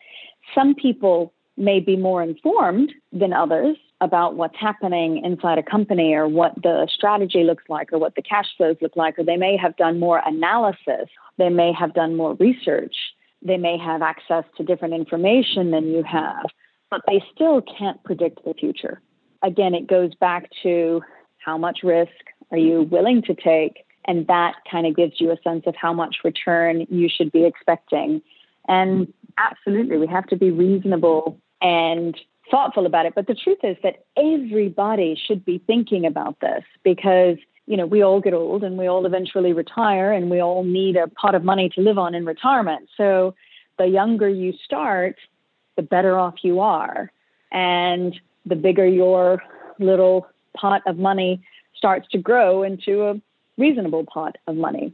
Some 0.56 0.76
people 0.76 1.34
may 1.58 1.80
be 1.80 1.98
more 1.98 2.24
informed 2.24 2.94
than 3.12 3.34
others 3.34 3.78
about 4.02 4.36
what's 4.36 4.58
happening 4.58 5.24
inside 5.24 5.58
a 5.58 5.64
company 5.64 6.14
or 6.14 6.28
what 6.28 6.56
the 6.62 6.88
strategy 6.94 7.44
looks 7.44 7.66
like 7.68 7.92
or 7.92 8.00
what 8.00 8.16
the 8.16 8.22
cash 8.22 8.48
flows 8.56 8.78
look 8.82 8.96
like, 8.96 9.20
or 9.20 9.24
they 9.24 9.38
may 9.38 9.58
have 9.58 9.76
done 9.76 10.00
more 10.00 10.22
analysis, 10.26 11.10
they 11.38 11.50
may 11.50 11.74
have 11.74 11.94
done 11.94 12.16
more 12.16 12.36
research, 12.36 12.96
they 13.42 13.58
may 13.58 13.78
have 13.78 14.02
access 14.02 14.46
to 14.58 14.64
different 14.64 14.94
information 14.94 15.72
than 15.72 15.88
you 15.88 16.04
have, 16.04 16.46
but 16.90 17.02
they 17.08 17.22
still 17.34 17.62
can't 17.62 18.02
predict 18.04 18.44
the 18.46 18.54
future. 18.54 19.02
Again, 19.44 19.74
it 19.74 19.88
goes 19.88 20.16
back 20.16 20.50
to 20.64 21.02
how 21.38 21.58
much 21.58 21.80
risk 21.84 22.12
are 22.52 22.58
you 22.58 22.84
willing 22.84 23.22
to 23.24 23.34
take? 23.34 23.86
And 24.06 24.28
that 24.28 24.56
kind 24.70 24.88
of 24.88 24.96
gives 24.96 25.20
you 25.20 25.32
a 25.32 25.38
sense 25.44 25.64
of 25.68 25.76
how 25.76 25.94
much 25.94 26.18
return 26.24 26.86
you 26.90 27.10
should 27.10 27.32
be 27.32 27.46
expecting. 27.46 28.22
And 28.68 29.14
absolutely, 29.38 29.98
we 29.98 30.08
have 30.08 30.28
to 30.28 30.36
be 30.36 30.52
reasonable 30.52 31.40
and 31.62 32.18
thoughtful 32.50 32.86
about 32.86 33.06
it. 33.06 33.14
But 33.16 33.28
the 33.28 33.36
truth 33.36 33.60
is 33.64 33.78
that 33.84 34.06
everybody 34.18 35.20
should 35.28 35.46
be 35.46 35.62
thinking 35.66 36.06
about 36.06 36.40
this 36.40 36.64
because, 36.84 37.38
you 37.66 37.78
know, 37.78 37.86
we 37.86 38.02
all 38.02 38.20
get 38.22 38.34
old 38.34 38.64
and 38.64 38.78
we 38.78 38.88
all 38.88 39.06
eventually 39.06 39.54
retire 39.54 40.12
and 40.12 40.30
we 40.30 40.42
all 40.42 40.64
need 40.64 40.96
a 40.96 41.08
pot 41.08 41.36
of 41.36 41.44
money 41.44 41.70
to 41.76 41.82
live 41.82 41.98
on 41.98 42.16
in 42.16 42.26
retirement. 42.26 42.90
So 42.98 43.36
the 43.78 43.86
younger 43.86 44.28
you 44.30 44.54
start, 44.64 45.16
the 45.76 45.84
better 45.84 46.18
off 46.18 46.36
you 46.44 46.60
are. 46.60 47.12
And 47.52 48.20
the 48.46 48.56
bigger 48.56 48.86
your 48.86 49.42
little 49.80 50.28
pot 50.56 50.82
of 50.86 50.98
money 50.98 51.42
starts 51.76 52.08
to 52.12 52.18
grow 52.18 52.64
into 52.64 53.04
a 53.04 53.22
reasonable 53.58 54.06
pot 54.06 54.38
of 54.48 54.56
money. 54.56 54.94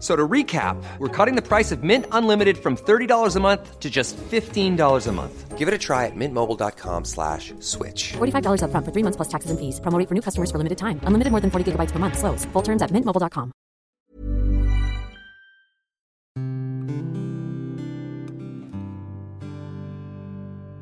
So 0.00 0.16
to 0.16 0.26
recap, 0.26 0.82
we're 0.96 1.08
cutting 1.08 1.36
the 1.36 1.46
price 1.46 1.70
of 1.72 1.82
Mint 1.82 2.06
Unlimited 2.10 2.56
from 2.56 2.74
$30 2.74 3.36
a 3.36 3.40
month 3.40 3.78
to 3.80 3.90
just 3.90 4.16
$15 4.16 5.06
a 5.06 5.12
month. 5.12 5.58
Give 5.58 5.68
it 5.68 5.74
a 5.74 5.78
try 5.78 6.06
at 6.06 6.16
mintmobile.com 6.16 7.04
slash 7.04 7.52
switch. 7.60 8.12
$45 8.14 8.62
up 8.62 8.70
front 8.70 8.86
for 8.86 8.92
three 8.92 9.02
months 9.02 9.16
plus 9.16 9.28
taxes 9.28 9.50
and 9.50 9.60
fees. 9.60 9.78
Promoting 9.78 10.06
for 10.06 10.14
new 10.14 10.22
customers 10.22 10.50
for 10.50 10.56
limited 10.56 10.78
time. 10.78 11.00
Unlimited 11.04 11.30
more 11.30 11.40
than 11.40 11.50
40 11.50 11.72
gigabytes 11.72 11.92
per 11.92 11.98
month. 11.98 12.18
Slows. 12.18 12.46
Full 12.46 12.62
terms 12.62 12.80
at 12.80 12.90
mintmobile.com. 12.90 13.52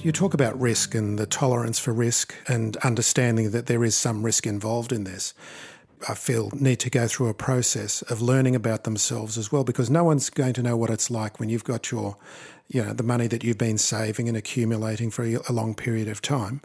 You 0.01 0.13
talk 0.13 0.33
about 0.33 0.61
risk 0.61 0.95
and 0.95 1.19
the 1.19 1.27
tolerance 1.27 1.81
for 1.81 1.93
risk 1.93 2.33
and 2.47 2.77
understanding 2.79 3.51
that 3.51 3.67
there 3.67 3.83
is 3.83 3.97
some 3.97 4.25
risk 4.25 4.47
involved 4.47 4.93
in 4.93 5.03
this. 5.03 5.35
I 6.09 6.15
feel 6.15 6.51
need 6.55 6.81
to 6.81 6.91
go 6.91 7.09
through 7.09 7.29
a 7.29 7.35
process 7.35 8.03
of 8.03 8.21
learning 8.21 8.55
about 8.55 8.85
themselves 8.85 9.39
as 9.39 9.51
well 9.51 9.65
because 9.65 9.91
no 9.91 10.05
one's 10.05 10.31
going 10.31 10.53
to 10.55 10.63
know 10.63 10.77
what 10.77 10.91
it's 10.91 11.11
like 11.11 11.41
when 11.41 11.49
you've 11.49 11.65
got 11.65 11.91
your 11.91 12.17
you 12.69 12.85
know 12.85 12.93
the 12.93 13.03
money 13.03 13.27
that 13.27 13.43
you've 13.43 13.59
been 13.59 13.79
saving 13.79 14.29
and 14.29 14.37
accumulating 14.37 15.11
for 15.11 15.25
a 15.25 15.53
long 15.53 15.75
period 15.75 16.09
of 16.09 16.21
time. 16.23 16.61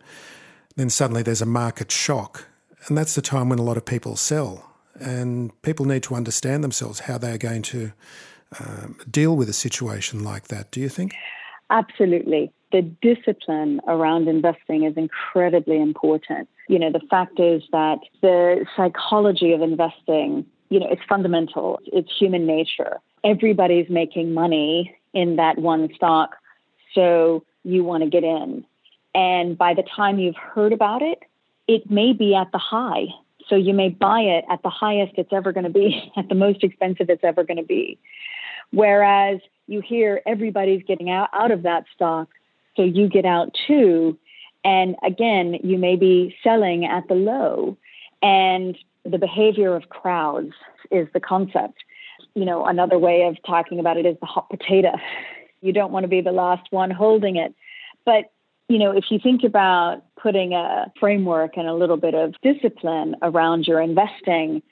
Then 0.75 0.89
suddenly 0.89 1.23
there's 1.23 1.41
a 1.41 1.47
market 1.47 1.91
shock 1.91 2.47
and 2.87 2.97
that's 2.97 3.15
the 3.15 3.21
time 3.21 3.49
when 3.49 3.59
a 3.59 3.63
lot 3.63 3.77
of 3.77 3.85
people 3.85 4.15
sell. 4.15 4.69
And 4.99 5.59
people 5.63 5.85
need 5.85 6.03
to 6.03 6.15
understand 6.15 6.63
themselves 6.63 7.01
how 7.01 7.17
they're 7.17 7.37
going 7.37 7.63
to 7.63 7.93
um, 8.59 8.97
deal 9.09 9.35
with 9.35 9.49
a 9.49 9.53
situation 9.53 10.23
like 10.23 10.49
that 10.49 10.69
do 10.71 10.79
you 10.79 10.89
think? 10.89 11.13
Absolutely 11.69 12.51
the 12.73 12.81
discipline 12.81 13.79
around 13.87 14.27
investing 14.27 14.83
is 14.83 14.97
incredibly 14.97 15.79
important. 15.79 16.49
You 16.67 16.79
know, 16.79 16.91
the 16.91 17.01
fact 17.07 17.39
is 17.39 17.61
that 17.71 17.99
the 18.21 18.65
psychology 18.75 19.53
of 19.53 19.61
investing, 19.61 20.45
you 20.69 20.79
know, 20.79 20.87
it's 20.89 21.03
fundamental. 21.07 21.79
It's 21.85 22.09
human 22.17 22.47
nature. 22.47 22.97
Everybody's 23.23 23.89
making 23.89 24.33
money 24.33 24.97
in 25.13 25.35
that 25.35 25.59
one 25.59 25.87
stock, 25.95 26.35
so 26.95 27.45
you 27.63 27.83
want 27.83 28.03
to 28.03 28.09
get 28.09 28.23
in. 28.23 28.65
And 29.13 29.55
by 29.55 29.75
the 29.75 29.83
time 29.83 30.17
you've 30.17 30.35
heard 30.35 30.73
about 30.73 31.03
it, 31.03 31.19
it 31.67 31.91
may 31.91 32.11
be 32.11 32.33
at 32.33 32.51
the 32.51 32.57
high. 32.57 33.05
So 33.47 33.55
you 33.55 33.75
may 33.75 33.89
buy 33.89 34.21
it 34.21 34.45
at 34.49 34.63
the 34.63 34.71
highest 34.71 35.13
it's 35.17 35.31
ever 35.31 35.51
going 35.51 35.65
to 35.65 35.69
be, 35.69 36.11
at 36.17 36.27
the 36.27 36.35
most 36.35 36.63
expensive 36.63 37.11
it's 37.11 37.23
ever 37.23 37.43
going 37.43 37.57
to 37.57 37.63
be. 37.63 37.99
Whereas 38.71 39.41
you 39.67 39.79
hear 39.79 40.21
everybody's 40.25 40.81
getting 40.87 41.11
out, 41.11 41.29
out 41.33 41.51
of 41.51 41.61
that 41.61 41.85
stock 41.93 42.29
so 42.75 42.83
you 42.83 43.07
get 43.07 43.25
out 43.25 43.55
too. 43.67 44.17
And 44.63 44.95
again, 45.03 45.59
you 45.63 45.77
may 45.77 45.95
be 45.95 46.35
selling 46.43 46.85
at 46.85 47.07
the 47.07 47.15
low. 47.15 47.77
And 48.21 48.77
the 49.03 49.17
behavior 49.17 49.75
of 49.75 49.89
crowds 49.89 50.53
is 50.91 51.07
the 51.13 51.19
concept. 51.19 51.83
You 52.35 52.45
know, 52.45 52.65
another 52.65 52.97
way 52.97 53.23
of 53.23 53.37
talking 53.45 53.79
about 53.79 53.97
it 53.97 54.05
is 54.05 54.17
the 54.19 54.25
hot 54.25 54.49
potato. 54.49 54.93
You 55.61 55.73
don't 55.73 55.91
want 55.91 56.03
to 56.05 56.07
be 56.07 56.21
the 56.21 56.31
last 56.31 56.71
one 56.71 56.91
holding 56.91 57.35
it. 57.35 57.53
But, 58.05 58.31
you 58.69 58.79
know, 58.79 58.91
if 58.91 59.05
you 59.09 59.19
think 59.19 59.43
about 59.43 60.03
putting 60.21 60.53
a 60.53 60.91
framework 60.99 61.57
and 61.57 61.67
a 61.67 61.73
little 61.73 61.97
bit 61.97 62.15
of 62.15 62.33
discipline 62.41 63.15
around 63.21 63.67
your 63.67 63.81
investing, 63.81 64.63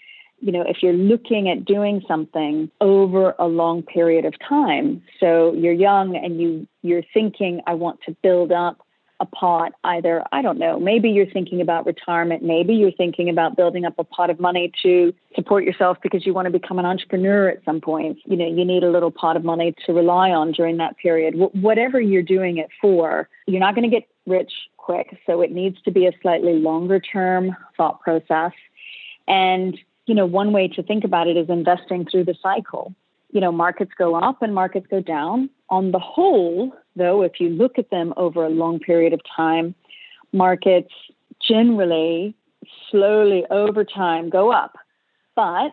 you 0.42 0.52
know, 0.52 0.64
if 0.68 0.78
you're 0.82 0.94
looking 0.94 1.50
at 1.50 1.66
doing 1.66 2.04
something 2.08 2.70
over 2.82 3.36
a 3.40 3.48
long 3.48 3.84
period 3.84 4.26
of 4.26 4.34
time, 4.48 5.02
so 5.20 5.54
you're 5.54 5.74
young 5.74 6.16
and 6.16 6.42
you 6.42 6.68
you're 6.82 7.04
thinking, 7.14 7.62
I 7.68 7.76
want 7.76 8.00
to 8.08 8.16
build 8.22 8.52
up 8.52 8.86
a 9.20 9.26
pot 9.26 9.72
either 9.84 10.24
i 10.32 10.42
don't 10.42 10.58
know 10.58 10.80
maybe 10.80 11.08
you're 11.08 11.30
thinking 11.30 11.62
about 11.62 11.86
retirement 11.86 12.42
maybe 12.42 12.74
you're 12.74 12.92
thinking 12.92 13.30
about 13.30 13.56
building 13.56 13.86
up 13.86 13.94
a 14.00 14.04
pot 14.04 14.32
of 14.32 14.40
money 14.40 14.72
to 14.82 15.14
support 15.36 15.64
yourself 15.64 15.98
because 16.02 16.26
you 16.26 16.34
want 16.34 16.48
to 16.48 16.52
become 16.52 16.80
an 16.80 16.86
entrepreneur 16.86 17.48
at 17.48 17.64
some 17.64 17.80
point. 17.80 18.18
You 18.26 18.36
know 18.36 18.48
you 18.48 18.66
need 18.66 18.84
a 18.84 18.90
little 18.90 19.12
pot 19.12 19.38
of 19.38 19.44
money 19.44 19.74
to 19.86 19.94
rely 19.94 20.32
on 20.32 20.52
during 20.52 20.78
that 20.78 20.98
period. 20.98 21.36
Wh- 21.36 21.56
whatever 21.56 22.02
you're 22.02 22.24
doing 22.24 22.58
it 22.58 22.70
for 22.82 23.30
you're 23.48 23.60
not 23.60 23.76
going 23.76 23.90
to 23.90 23.96
get 23.96 24.08
rich 24.26 24.52
quick 24.78 25.18
so 25.26 25.42
it 25.42 25.52
needs 25.52 25.82
to 25.84 25.92
be 25.92 26.06
a 26.06 26.12
slightly 26.22 26.54
longer 26.54 27.00
term 27.00 27.56
thought 27.78 28.02
process. 28.02 28.52
And 29.28 29.78
you 30.06 30.16
know, 30.16 30.26
one 30.26 30.52
way 30.52 30.68
to 30.70 30.84
think 30.84 31.04
about 31.04 31.28
it 31.28 31.38
is 31.38 31.50
investing 31.50 32.06
through 32.06 32.26
the 32.26 32.36
cycle. 32.42 32.94
You 33.32 33.42
know, 33.42 33.52
markets 33.52 33.92
go 33.98 34.16
up 34.16 34.42
and 34.42 34.54
markets 34.54 34.88
go 34.90 35.00
down. 35.00 35.50
On 35.70 35.92
the 35.92 36.00
whole, 36.00 36.74
though, 36.96 37.22
if 37.22 37.40
you 37.40 37.50
look 37.50 37.78
at 37.78 37.90
them 37.90 38.14
over 38.18 38.46
a 38.46 38.50
long 38.50 38.80
period 38.80 39.14
of 39.14 39.22
time, 39.36 39.74
markets 40.34 40.94
generally, 41.48 42.36
slowly 42.90 43.46
over 43.50 43.84
time, 43.84 44.30
go 44.30 44.52
up. 44.52 44.76
But 45.36 45.72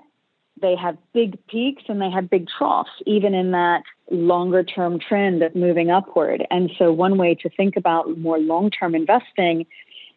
they 0.61 0.77
have 0.77 0.97
big 1.13 1.39
peaks 1.47 1.85
and 1.89 2.01
they 2.01 2.11
have 2.11 2.31
big 2.31 2.47
troughs, 2.49 2.91
even 3.07 3.35
in 3.35 3.51
that 3.53 3.83
longer 4.11 4.63
term 4.63 4.99
trend 4.99 5.43
of 5.43 5.55
moving 5.55 5.91
upward. 5.91 6.47
And 6.51 6.71
so, 6.79 6.93
one 6.93 7.19
way 7.19 7.35
to 7.37 7.49
think 7.49 7.77
about 7.77 8.19
more 8.19 8.39
long 8.39 8.71
term 8.71 8.95
investing 8.95 9.67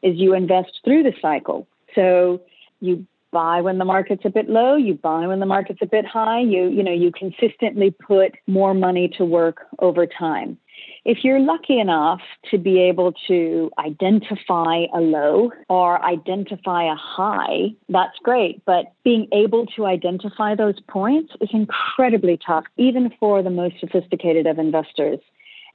is 0.02 0.18
you 0.18 0.34
invest 0.34 0.80
through 0.84 1.04
the 1.04 1.14
cycle. 1.22 1.68
So, 1.96 2.42
you 2.80 3.06
buy 3.32 3.62
when 3.62 3.78
the 3.78 3.86
market's 3.86 4.26
a 4.26 4.30
bit 4.30 4.50
low, 4.50 4.76
you 4.76 4.94
buy 4.94 5.28
when 5.28 5.40
the 5.40 5.46
market's 5.46 5.82
a 5.82 5.86
bit 5.86 6.06
high, 6.06 6.40
you 6.40 6.70
you 6.70 6.84
know, 6.84 6.94
you 6.94 7.12
consistently 7.12 7.92
put 7.92 8.34
more 8.48 8.74
money 8.74 9.08
to 9.18 9.26
work 9.26 9.66
over 9.80 10.06
time. 10.06 10.58
If 11.04 11.24
you're 11.24 11.40
lucky 11.40 11.80
enough 11.80 12.22
to 12.52 12.60
be 12.60 12.80
able 12.80 13.14
to 13.28 13.72
identify 13.80 14.86
a 14.94 15.02
low 15.02 15.52
or 15.68 16.04
identify 16.04 16.84
a 16.84 16.96
high, 16.96 17.74
that's 17.90 18.18
great. 18.22 18.64
But 18.66 18.94
being 19.04 19.28
able 19.32 19.66
to 19.78 19.88
identify 19.88 20.54
those 20.54 20.80
points 20.88 21.34
is 21.42 21.50
incredibly 21.54 22.38
tough, 22.46 22.66
even 22.78 23.12
for 23.20 23.42
the 23.42 23.50
most 23.50 23.80
sophisticated 23.80 24.46
of 24.46 24.60
investors. 24.60 25.20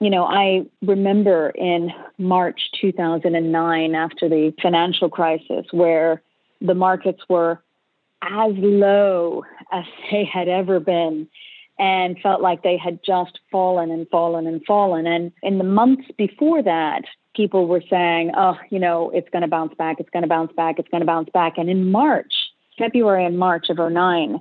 You 0.01 0.11
know, 0.11 0.25
I 0.25 0.67
remember 0.83 1.51
in 1.51 1.91
March 2.19 2.61
2009, 2.81 3.95
after 3.95 4.29
the 4.29 4.55
financial 4.63 5.09
crisis, 5.09 5.67
where 5.73 6.23
the 6.61 6.75
markets 6.75 7.23
were 7.29 7.63
as 8.23 8.53
low 8.57 9.45
as 9.73 9.85
they 10.11 10.25
had 10.25 10.49
ever 10.49 10.81
been 10.81 11.29
and 11.79 12.19
felt 12.23 12.41
like 12.41 12.63
they 12.63 12.79
had 12.79 13.01
just 13.05 13.39
fallen 13.53 13.91
and 13.91 14.09
fallen 14.09 14.47
and 14.47 14.65
fallen. 14.65 15.07
And 15.07 15.31
in 15.43 15.59
the 15.59 15.65
months 15.65 16.09
before 16.17 16.63
that, 16.63 17.03
people 17.35 17.67
were 17.67 17.83
saying, 17.91 18.33
oh, 18.37 18.57
you 18.71 18.79
know, 18.79 19.11
it's 19.11 19.29
going 19.29 19.43
to 19.43 19.49
bounce 19.49 19.75
back, 19.75 19.97
it's 20.01 20.09
going 20.11 20.23
to 20.23 20.29
bounce 20.29 20.53
back, 20.57 20.79
it's 20.79 20.89
going 20.89 21.03
to 21.03 21.07
bounce 21.07 21.29
back. 21.31 21.59
And 21.59 21.69
in 21.69 21.93
March, 21.93 22.33
February 22.79 23.27
and 23.27 23.39
March 23.39 23.67
of 23.69 23.77
09, 23.77 24.41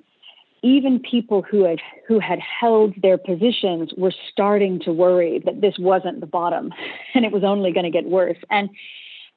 even 0.63 0.99
people 0.99 1.43
who 1.43 1.63
had 1.63 1.79
who 2.07 2.19
had 2.19 2.39
held 2.39 2.93
their 3.01 3.17
positions 3.17 3.93
were 3.97 4.13
starting 4.31 4.79
to 4.79 4.91
worry 4.91 5.41
that 5.45 5.61
this 5.61 5.75
wasn't 5.77 6.21
the 6.21 6.25
bottom 6.25 6.73
and 7.13 7.25
it 7.25 7.31
was 7.31 7.43
only 7.43 7.71
going 7.71 7.83
to 7.83 7.91
get 7.91 8.05
worse. 8.05 8.37
And 8.49 8.69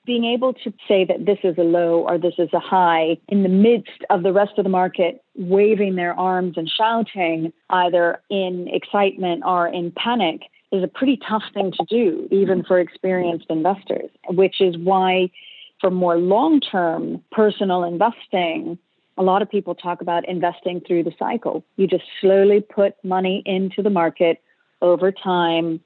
being 0.08 0.24
able 0.24 0.54
to 0.54 0.72
say 0.88 1.04
that 1.04 1.26
this 1.26 1.36
is 1.44 1.58
a 1.58 1.62
low 1.62 2.00
or 2.08 2.16
this 2.16 2.32
is 2.38 2.48
a 2.54 2.58
high 2.58 3.18
in 3.28 3.42
the 3.42 3.48
midst 3.50 4.02
of 4.08 4.22
the 4.22 4.32
rest 4.32 4.52
of 4.56 4.64
the 4.64 4.70
market 4.70 5.22
waving 5.36 5.96
their 5.96 6.18
arms 6.18 6.54
and 6.56 6.66
shouting 6.66 7.52
either 7.68 8.18
in 8.30 8.66
excitement 8.68 9.42
or 9.44 9.68
in 9.68 9.92
panic 9.92 10.40
is 10.72 10.82
a 10.82 10.88
pretty 10.88 11.20
tough 11.28 11.42
thing 11.52 11.72
to 11.72 11.84
do, 11.90 12.26
even 12.30 12.64
for 12.64 12.80
experienced 12.80 13.44
investors, 13.50 14.08
which 14.30 14.62
is 14.62 14.78
why 14.78 15.30
for 15.78 15.90
more 15.90 16.16
long 16.16 16.58
term 16.58 17.22
personal 17.30 17.84
investing, 17.84 18.78
a 19.18 19.22
lot 19.22 19.42
of 19.42 19.50
people 19.50 19.74
talk 19.74 20.00
about 20.00 20.26
investing 20.26 20.80
through 20.86 21.02
the 21.02 21.12
cycle. 21.18 21.62
You 21.76 21.86
just 21.86 22.04
slowly 22.22 22.62
put 22.62 22.94
money 23.04 23.42
into 23.44 23.82
the 23.82 23.90
market 23.90 24.40
over 24.80 25.12
time 25.12 25.80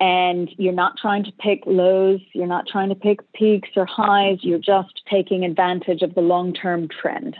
and 0.00 0.48
you're 0.58 0.72
not 0.72 0.96
trying 1.00 1.24
to 1.24 1.32
pick 1.32 1.62
lows, 1.66 2.20
you're 2.32 2.46
not 2.46 2.66
trying 2.66 2.88
to 2.88 2.94
pick 2.94 3.20
peaks 3.32 3.70
or 3.76 3.86
highs, 3.86 4.38
you're 4.42 4.58
just 4.58 5.02
taking 5.10 5.44
advantage 5.44 6.02
of 6.02 6.14
the 6.14 6.20
long 6.20 6.52
term 6.52 6.88
trend. 6.88 7.36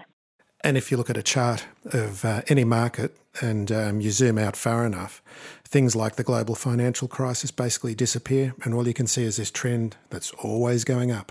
And 0.65 0.77
if 0.77 0.91
you 0.91 0.97
look 0.97 1.09
at 1.09 1.17
a 1.17 1.23
chart 1.23 1.67
of 1.93 2.25
uh, 2.25 2.43
any 2.49 2.65
market 2.65 3.17
and 3.41 3.71
um, 3.71 4.01
you 4.01 4.11
zoom 4.11 4.39
out 4.39 4.57
far 4.57 4.85
enough, 4.85 5.23
things 5.65 5.95
like 5.95 6.17
the 6.17 6.25
global 6.25 6.57
financial 6.57 7.07
crisis 7.07 7.53
basically 7.53 7.95
disappear, 7.95 8.55
and 8.65 8.75
all 8.75 8.87
you 8.87 8.95
can 8.95 9.07
see 9.07 9.23
is 9.23 9.37
this 9.37 9.53
trend 9.53 9.97
that's 10.11 10.33
always 10.33 10.83
going 10.83 11.13
up. 11.13 11.31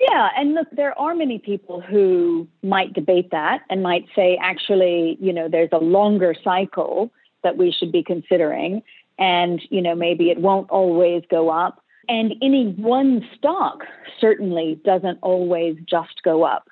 Yeah, 0.00 0.30
and 0.36 0.54
look, 0.54 0.66
there 0.72 0.98
are 0.98 1.14
many 1.14 1.38
people 1.38 1.80
who 1.80 2.48
might 2.62 2.94
debate 2.94 3.30
that 3.30 3.60
and 3.68 3.82
might 3.82 4.06
say, 4.16 4.38
actually, 4.42 5.16
you 5.20 5.32
know, 5.32 5.48
there's 5.48 5.68
a 5.72 5.78
longer 5.78 6.34
cycle 6.42 7.12
that 7.42 7.56
we 7.56 7.70
should 7.70 7.92
be 7.92 8.02
considering 8.02 8.82
and 9.20 9.62
you 9.70 9.80
know 9.80 9.94
maybe 9.94 10.30
it 10.30 10.38
won't 10.38 10.70
always 10.70 11.22
go 11.30 11.50
up. 11.50 11.82
And 12.08 12.34
any 12.42 12.72
one 12.72 13.24
stock 13.36 13.84
certainly 14.20 14.80
doesn't 14.84 15.18
always 15.22 15.76
just 15.88 16.22
go 16.24 16.42
up. 16.42 16.68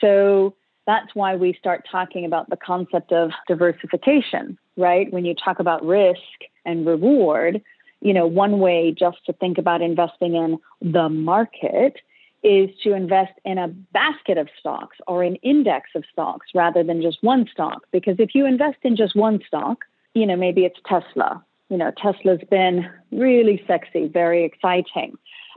So 0.00 0.54
that's 0.86 1.14
why 1.14 1.36
we 1.36 1.52
start 1.52 1.86
talking 1.90 2.24
about 2.24 2.48
the 2.48 2.56
concept 2.56 3.12
of 3.12 3.32
diversification 3.46 4.58
right? 4.76 5.12
When 5.12 5.24
you 5.24 5.34
talk 5.34 5.58
about 5.58 5.84
risk 5.84 6.20
and 6.64 6.86
reward 6.86 7.62
you 8.00 8.12
know 8.12 8.26
one 8.26 8.58
way 8.58 8.92
just 8.96 9.24
to 9.26 9.32
think 9.32 9.58
about 9.58 9.80
investing 9.80 10.34
in 10.34 10.58
the 10.80 11.08
market 11.08 12.00
is 12.42 12.68
to 12.82 12.92
invest 12.92 13.32
in 13.44 13.58
a 13.58 13.68
basket 13.68 14.36
of 14.36 14.48
stocks 14.58 14.96
or 15.06 15.22
an 15.22 15.36
index 15.36 15.90
of 15.94 16.02
stocks 16.10 16.48
rather 16.52 16.82
than 16.82 17.00
just 17.00 17.22
one 17.22 17.46
stock. 17.52 17.86
Because 17.92 18.16
if 18.18 18.34
you 18.34 18.44
invest 18.44 18.78
in 18.82 18.96
just 18.96 19.14
one 19.14 19.40
stock 19.46 19.84
you 20.14 20.26
know 20.26 20.36
maybe 20.36 20.64
it's 20.64 20.78
tesla 20.86 21.42
you 21.72 21.78
know, 21.78 21.90
Tesla's 21.90 22.42
been 22.50 22.86
really 23.12 23.64
sexy, 23.66 24.06
very 24.06 24.44
exciting. 24.44 25.16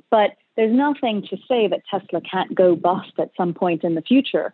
But 0.10 0.32
there's 0.56 0.74
nothing 0.74 1.24
to 1.30 1.36
say 1.46 1.68
that 1.68 1.82
Tesla 1.92 2.22
can't 2.22 2.56
go 2.56 2.74
bust 2.74 3.12
at 3.20 3.32
some 3.36 3.54
point 3.54 3.84
in 3.84 3.96
the 3.96 4.02
future, 4.02 4.54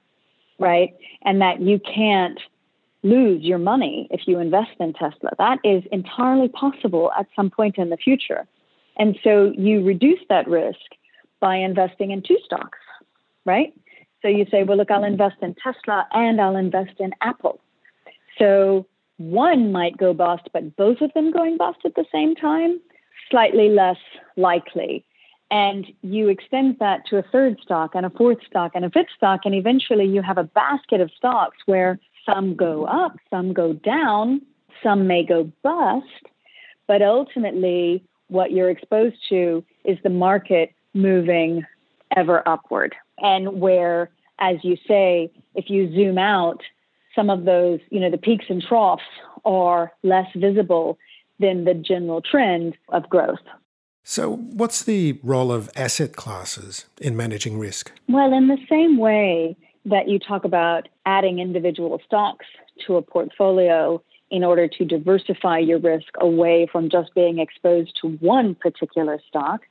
right? 0.57 0.91
And 1.21 1.39
that 1.41 1.61
you 1.61 1.79
can't 1.79 2.39
lose 3.03 3.43
your 3.43 3.59
money 3.59 4.07
if 4.09 4.21
you 4.25 4.39
invest 4.39 4.71
in 4.79 4.93
Tesla. 4.93 5.29
That 5.37 5.59
is 5.63 5.83
entirely 5.91 6.49
possible 6.49 7.11
at 7.15 7.27
some 7.35 7.51
point 7.51 7.77
in 7.77 7.91
the 7.91 7.97
future. 7.97 8.47
And 8.97 9.19
so 9.23 9.53
you 9.55 9.83
reduce 9.83 10.19
that 10.29 10.47
risk 10.47 10.79
by 11.41 11.57
investing 11.57 12.09
in 12.09 12.23
two 12.23 12.39
stocks, 12.43 12.79
right? 13.45 13.71
So 14.23 14.29
you 14.29 14.47
say, 14.49 14.63
well, 14.63 14.77
look, 14.77 14.89
I'll 14.89 15.03
invest 15.03 15.35
in 15.43 15.55
Tesla 15.63 16.07
and 16.11 16.41
I'll 16.41 16.55
invest 16.55 16.99
in 16.99 17.11
Apple. 17.21 17.59
So 18.39 18.87
one 19.29 19.71
might 19.71 19.97
go 19.97 20.13
bust, 20.13 20.49
but 20.53 20.75
both 20.75 21.01
of 21.01 21.13
them 21.13 21.31
going 21.31 21.57
bust 21.57 21.79
at 21.85 21.95
the 21.95 22.05
same 22.11 22.35
time, 22.35 22.79
slightly 23.29 23.69
less 23.69 23.97
likely. 24.37 25.05
And 25.49 25.85
you 26.01 26.29
extend 26.29 26.77
that 26.79 27.05
to 27.07 27.17
a 27.17 27.23
third 27.23 27.59
stock 27.61 27.91
and 27.93 28.05
a 28.05 28.09
fourth 28.09 28.39
stock 28.47 28.71
and 28.73 28.85
a 28.85 28.89
fifth 28.89 29.09
stock, 29.15 29.41
and 29.43 29.53
eventually 29.53 30.05
you 30.05 30.21
have 30.21 30.37
a 30.37 30.43
basket 30.43 31.01
of 31.01 31.11
stocks 31.11 31.57
where 31.65 32.00
some 32.25 32.55
go 32.55 32.85
up, 32.85 33.17
some 33.29 33.51
go 33.51 33.74
down, 33.74 34.41
some 34.81 35.07
may 35.07 35.25
go 35.25 35.51
bust, 35.61 36.05
but 36.87 37.01
ultimately 37.01 38.03
what 38.27 38.51
you're 38.51 38.69
exposed 38.69 39.17
to 39.29 39.63
is 39.83 39.98
the 40.03 40.09
market 40.09 40.74
moving 40.93 41.65
ever 42.15 42.48
upward. 42.48 42.96
And 43.17 43.59
where, 43.59 44.09
as 44.39 44.57
you 44.63 44.77
say, 44.87 45.31
if 45.53 45.69
you 45.69 45.93
zoom 45.93 46.17
out, 46.17 46.61
some 47.15 47.29
of 47.29 47.45
those, 47.45 47.79
you 47.89 48.00
know, 48.00 48.09
the 48.09 48.17
peaks 48.17 48.45
and 48.50 48.61
troughs 48.61 49.03
are 49.45 49.91
less 50.03 50.27
visible 50.35 50.97
than 51.39 51.65
the 51.65 51.74
general 51.74 52.21
trend 52.21 52.77
of 52.89 53.09
growth. 53.09 53.39
So, 54.03 54.35
what's 54.35 54.83
the 54.83 55.19
role 55.24 55.51
of 55.51 55.69
asset 55.75 56.15
classes 56.15 56.85
in 57.00 57.15
managing 57.15 57.59
risk? 57.59 57.91
Well, 58.07 58.33
in 58.33 58.47
the 58.47 58.57
same 58.69 58.97
way 58.97 59.55
that 59.85 60.07
you 60.07 60.19
talk 60.19 60.43
about 60.43 60.87
adding 61.05 61.39
individual 61.39 62.00
stocks 62.05 62.45
to 62.87 62.95
a 62.95 63.01
portfolio 63.01 64.01
in 64.31 64.43
order 64.43 64.67
to 64.67 64.85
diversify 64.85 65.59
your 65.59 65.77
risk 65.77 66.07
away 66.19 66.67
from 66.71 66.89
just 66.89 67.13
being 67.13 67.39
exposed 67.39 67.97
to 68.01 68.09
one 68.17 68.55
particular 68.55 69.19
stock, 69.27 69.61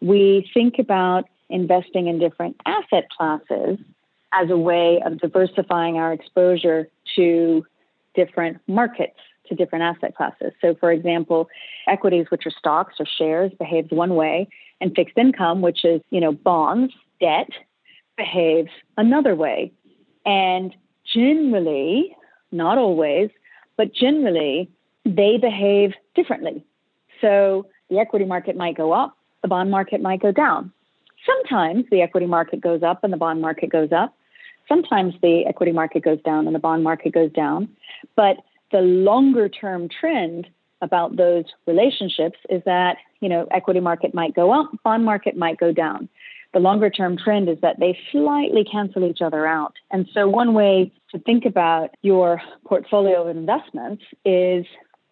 we 0.00 0.50
think 0.54 0.78
about 0.78 1.28
investing 1.48 2.06
in 2.06 2.18
different 2.18 2.56
asset 2.64 3.08
classes 3.10 3.78
as 4.32 4.50
a 4.50 4.56
way 4.56 5.02
of 5.04 5.18
diversifying 5.18 5.96
our 5.96 6.12
exposure 6.12 6.88
to 7.16 7.64
different 8.14 8.58
markets, 8.66 9.18
to 9.48 9.54
different 9.54 9.84
asset 9.84 10.14
classes. 10.16 10.52
So, 10.60 10.74
for 10.78 10.92
example, 10.92 11.48
equities, 11.86 12.26
which 12.30 12.46
are 12.46 12.52
stocks 12.56 12.94
or 13.00 13.06
shares, 13.06 13.52
behaves 13.58 13.90
one 13.90 14.14
way, 14.14 14.48
and 14.80 14.94
fixed 14.94 15.18
income, 15.18 15.60
which 15.60 15.84
is 15.84 16.00
you 16.10 16.20
know 16.20 16.32
bonds, 16.32 16.92
debt, 17.20 17.50
behaves 18.16 18.70
another 18.96 19.34
way. 19.34 19.72
And 20.24 20.74
generally, 21.12 22.16
not 22.52 22.78
always, 22.78 23.30
but 23.76 23.92
generally, 23.92 24.70
they 25.04 25.38
behave 25.38 25.92
differently. 26.14 26.64
So 27.20 27.66
the 27.88 27.98
equity 27.98 28.24
market 28.24 28.56
might 28.56 28.76
go 28.76 28.92
up, 28.92 29.16
the 29.42 29.48
bond 29.48 29.70
market 29.70 30.00
might 30.00 30.20
go 30.20 30.32
down. 30.32 30.72
Sometimes 31.26 31.84
the 31.90 32.02
equity 32.02 32.26
market 32.26 32.60
goes 32.60 32.82
up 32.82 33.04
and 33.04 33.12
the 33.12 33.16
bond 33.16 33.40
market 33.40 33.70
goes 33.70 33.92
up. 33.92 34.14
Sometimes 34.70 35.14
the 35.20 35.44
equity 35.46 35.72
market 35.72 36.04
goes 36.04 36.20
down 36.22 36.46
and 36.46 36.54
the 36.54 36.60
bond 36.60 36.84
market 36.84 37.12
goes 37.12 37.32
down. 37.32 37.68
But 38.14 38.36
the 38.70 38.80
longer 38.80 39.48
term 39.48 39.88
trend 39.88 40.48
about 40.80 41.16
those 41.16 41.44
relationships 41.66 42.38
is 42.48 42.62
that, 42.64 42.96
you 43.20 43.28
know, 43.28 43.46
equity 43.50 43.80
market 43.80 44.14
might 44.14 44.34
go 44.34 44.52
up, 44.52 44.70
bond 44.84 45.04
market 45.04 45.36
might 45.36 45.58
go 45.58 45.72
down. 45.72 46.08
The 46.52 46.60
longer 46.60 46.90
term 46.90 47.16
trend 47.16 47.48
is 47.48 47.58
that 47.62 47.78
they 47.78 47.98
slightly 48.10 48.64
cancel 48.64 49.04
each 49.04 49.20
other 49.20 49.46
out. 49.46 49.74
And 49.90 50.08
so 50.12 50.28
one 50.28 50.54
way 50.54 50.92
to 51.12 51.18
think 51.18 51.44
about 51.44 51.90
your 52.02 52.40
portfolio 52.64 53.22
of 53.22 53.36
investments 53.36 54.04
is 54.24 54.66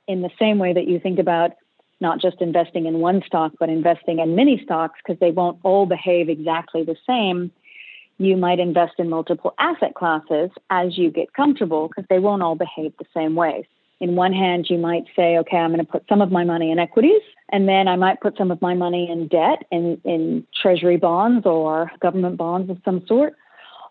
in 0.07 0.23
the 0.23 0.31
same 0.38 0.59
way 0.59 0.73
that 0.73 0.88
you 0.88 0.99
think 0.99 1.18
about 1.18 1.53
not 2.01 2.21
just 2.21 2.40
investing 2.40 2.87
in 2.87 3.01
one 3.01 3.23
stock, 3.27 3.53
but 3.59 3.68
investing 3.68 4.21
in 4.21 4.37
many 4.37 4.61
stocks 4.62 5.01
because 5.05 5.18
they 5.21 5.33
won't 5.33 5.59
all 5.64 5.85
behave 5.85 6.29
exactly 6.29 6.85
the 6.85 6.97
same 7.07 7.51
you 8.18 8.37
might 8.37 8.59
invest 8.59 8.94
in 8.98 9.09
multiple 9.09 9.54
asset 9.59 9.94
classes 9.94 10.50
as 10.70 10.98
you 10.98 11.11
get 11.11 11.33
comfortable 11.33 11.88
because 11.88 12.04
they 12.11 12.18
won't 12.18 12.42
all 12.42 12.57
behave 12.57 12.92
the 12.98 13.07
same 13.14 13.35
way. 13.35 13.66
In 14.00 14.14
one 14.14 14.33
hand, 14.33 14.66
you 14.68 14.78
might 14.78 15.04
say, 15.16 15.38
okay, 15.38 15.57
I'm 15.57 15.72
going 15.72 15.85
to 15.85 15.90
put 15.90 16.04
some 16.09 16.20
of 16.20 16.31
my 16.31 16.44
money 16.44 16.70
in 16.70 16.78
equities, 16.78 17.22
and 17.50 17.68
then 17.68 17.88
I 17.88 17.96
might 17.96 18.20
put 18.20 18.37
some 18.37 18.50
of 18.50 18.62
my 18.62 18.74
money 18.74 19.11
in 19.11 19.26
debt, 19.26 19.64
in, 19.72 20.00
in 20.04 20.46
treasury 20.61 20.96
bonds 20.96 21.46
or 21.46 21.90
government 22.00 22.37
bonds 22.37 22.70
of 22.70 22.78
some 22.85 23.04
sort, 23.07 23.35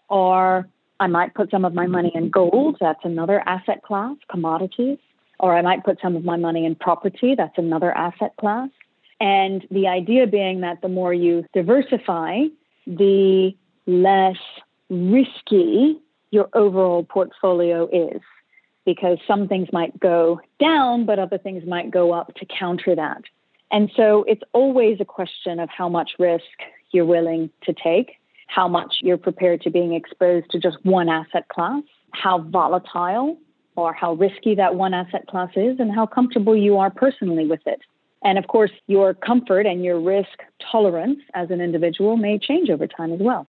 or 0.10 0.68
I 1.00 1.08
might 1.08 1.34
put 1.34 1.52
some 1.52 1.66
of 1.66 1.74
my 1.74 1.88
money 1.88 2.12
in 2.16 2.30
gold, 2.30 2.78
that's 2.80 3.04
another 3.04 3.44
asset 3.46 3.84
class, 3.84 4.16
commodities, 4.30 4.98
or 5.40 5.56
I 5.56 5.62
might 5.62 5.84
put 5.84 6.00
some 6.02 6.16
of 6.16 6.24
my 6.24 6.38
money 6.38 6.66
in 6.66 6.76
property, 6.76 7.36
that's 7.36 7.58
another 7.58 7.96
asset 7.96 8.34
class. 8.40 8.70
And 9.20 9.66
the 9.72 9.88
idea 9.88 10.26
being 10.28 10.62
that 10.62 10.82
the 10.82 10.88
more 10.88 11.14
you 11.14 11.46
diversify, 11.54 12.44
the 12.86 13.54
less 13.88 14.38
risky 14.90 16.00
your 16.32 16.50
overall 16.54 17.04
portfolio 17.04 17.88
is 17.92 18.22
because 18.86 19.18
some 19.28 19.48
things 19.48 19.68
might 19.74 19.98
go 20.00 20.40
down, 20.60 21.06
but 21.06 21.20
other 21.20 21.38
things 21.38 21.64
might 21.66 21.92
go 21.92 22.14
up 22.14 22.34
to 22.36 22.46
counter 22.46 22.96
that. 22.96 23.22
And 23.72 23.92
so 23.96 24.24
it's 24.28 24.44
always 24.54 24.98
a 25.02 25.06
question 25.06 25.60
of 25.60 25.70
how 25.70 25.90
much 25.90 26.12
risk 26.20 26.44
you're 26.92 27.06
willing 27.06 27.50
to 27.64 27.74
take, 27.74 28.14
how 28.48 28.68
much 28.68 28.96
you're 29.02 29.18
prepared 29.18 29.62
to 29.64 29.70
being 29.70 29.94
exposed 29.94 30.50
to 30.52 30.60
just 30.60 30.78
one 30.84 31.10
asset 31.10 31.50
class, 31.50 31.84
how 32.12 32.40
volatile 32.40 33.38
or 33.76 33.94
how 33.94 34.14
risky 34.14 34.56
that 34.56 34.76
one 34.76 34.94
asset 34.94 35.28
class 35.28 35.50
is, 35.56 35.80
and 35.80 35.94
how 35.94 36.06
comfortable 36.06 36.56
you 36.56 36.78
are 36.78 36.90
personally 36.90 37.46
with 37.46 37.60
it. 37.66 37.82
And 38.24 38.38
of 38.38 38.48
course, 38.48 38.72
your 38.88 39.14
comfort 39.14 39.66
and 39.66 39.84
your 39.84 40.00
risk 40.00 40.40
tolerance 40.72 41.20
as 41.36 41.52
an 41.52 41.62
individual 41.62 42.18
may 42.18 42.40
change 42.40 42.70
over 42.70 42.88
time 42.88 43.12
as 43.14 43.20
well. 43.20 43.48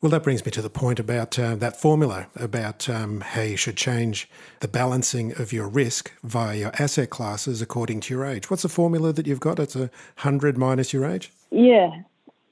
Well, 0.00 0.10
that 0.10 0.22
brings 0.22 0.44
me 0.44 0.52
to 0.52 0.62
the 0.62 0.70
point 0.70 1.00
about 1.00 1.36
uh, 1.40 1.56
that 1.56 1.80
formula 1.80 2.28
about 2.36 2.88
um, 2.88 3.20
how 3.20 3.42
you 3.42 3.56
should 3.56 3.76
change 3.76 4.30
the 4.60 4.68
balancing 4.68 5.32
of 5.40 5.52
your 5.52 5.66
risk 5.66 6.12
via 6.22 6.56
your 6.56 6.70
asset 6.78 7.10
classes 7.10 7.60
according 7.60 7.98
to 8.02 8.14
your 8.14 8.24
age. 8.24 8.48
What's 8.48 8.62
the 8.62 8.68
formula 8.68 9.12
that 9.12 9.26
you've 9.26 9.40
got? 9.40 9.58
It's 9.58 9.74
a 9.74 9.90
100 10.20 10.56
minus 10.56 10.92
your 10.92 11.04
age? 11.04 11.32
Yeah, 11.50 11.90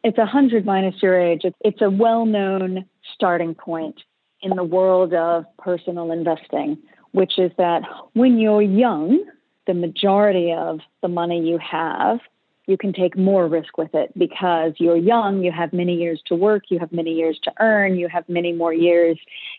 it's 0.02 0.18
a 0.18 0.22
100 0.22 0.66
minus 0.66 1.00
your 1.00 1.20
age. 1.20 1.42
It's 1.60 1.80
a 1.80 1.88
well 1.88 2.26
known 2.26 2.84
starting 3.14 3.54
point 3.54 4.02
in 4.42 4.56
the 4.56 4.64
world 4.64 5.14
of 5.14 5.44
personal 5.56 6.10
investing, 6.10 6.76
which 7.12 7.38
is 7.38 7.52
that 7.58 7.82
when 8.14 8.40
you're 8.40 8.60
young, 8.60 9.24
the 9.68 9.74
majority 9.74 10.52
of 10.52 10.80
the 11.00 11.08
money 11.08 11.48
you 11.48 11.58
have 11.58 12.18
you 12.66 12.76
can 12.76 12.92
take 12.92 13.16
more 13.16 13.46
risk 13.46 13.78
with 13.78 13.94
it 13.94 14.16
because 14.18 14.72
you're 14.78 14.96
young, 14.96 15.42
you 15.42 15.52
have 15.52 15.72
many 15.72 15.94
years 15.94 16.20
to 16.26 16.34
work, 16.34 16.64
you 16.68 16.78
have 16.78 16.92
many 16.92 17.12
years 17.12 17.38
to 17.44 17.52
earn, 17.60 17.96
you 17.96 18.08
have 18.08 18.28
many 18.28 18.52
more 18.52 18.72
years 18.72 19.18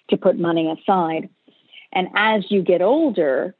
to 0.09 0.17
put 0.17 0.37
money 0.37 0.69
aside. 0.69 1.29
And 1.93 2.09
as 2.15 2.43
you 2.49 2.61
get 2.61 2.81
older, 2.81 3.55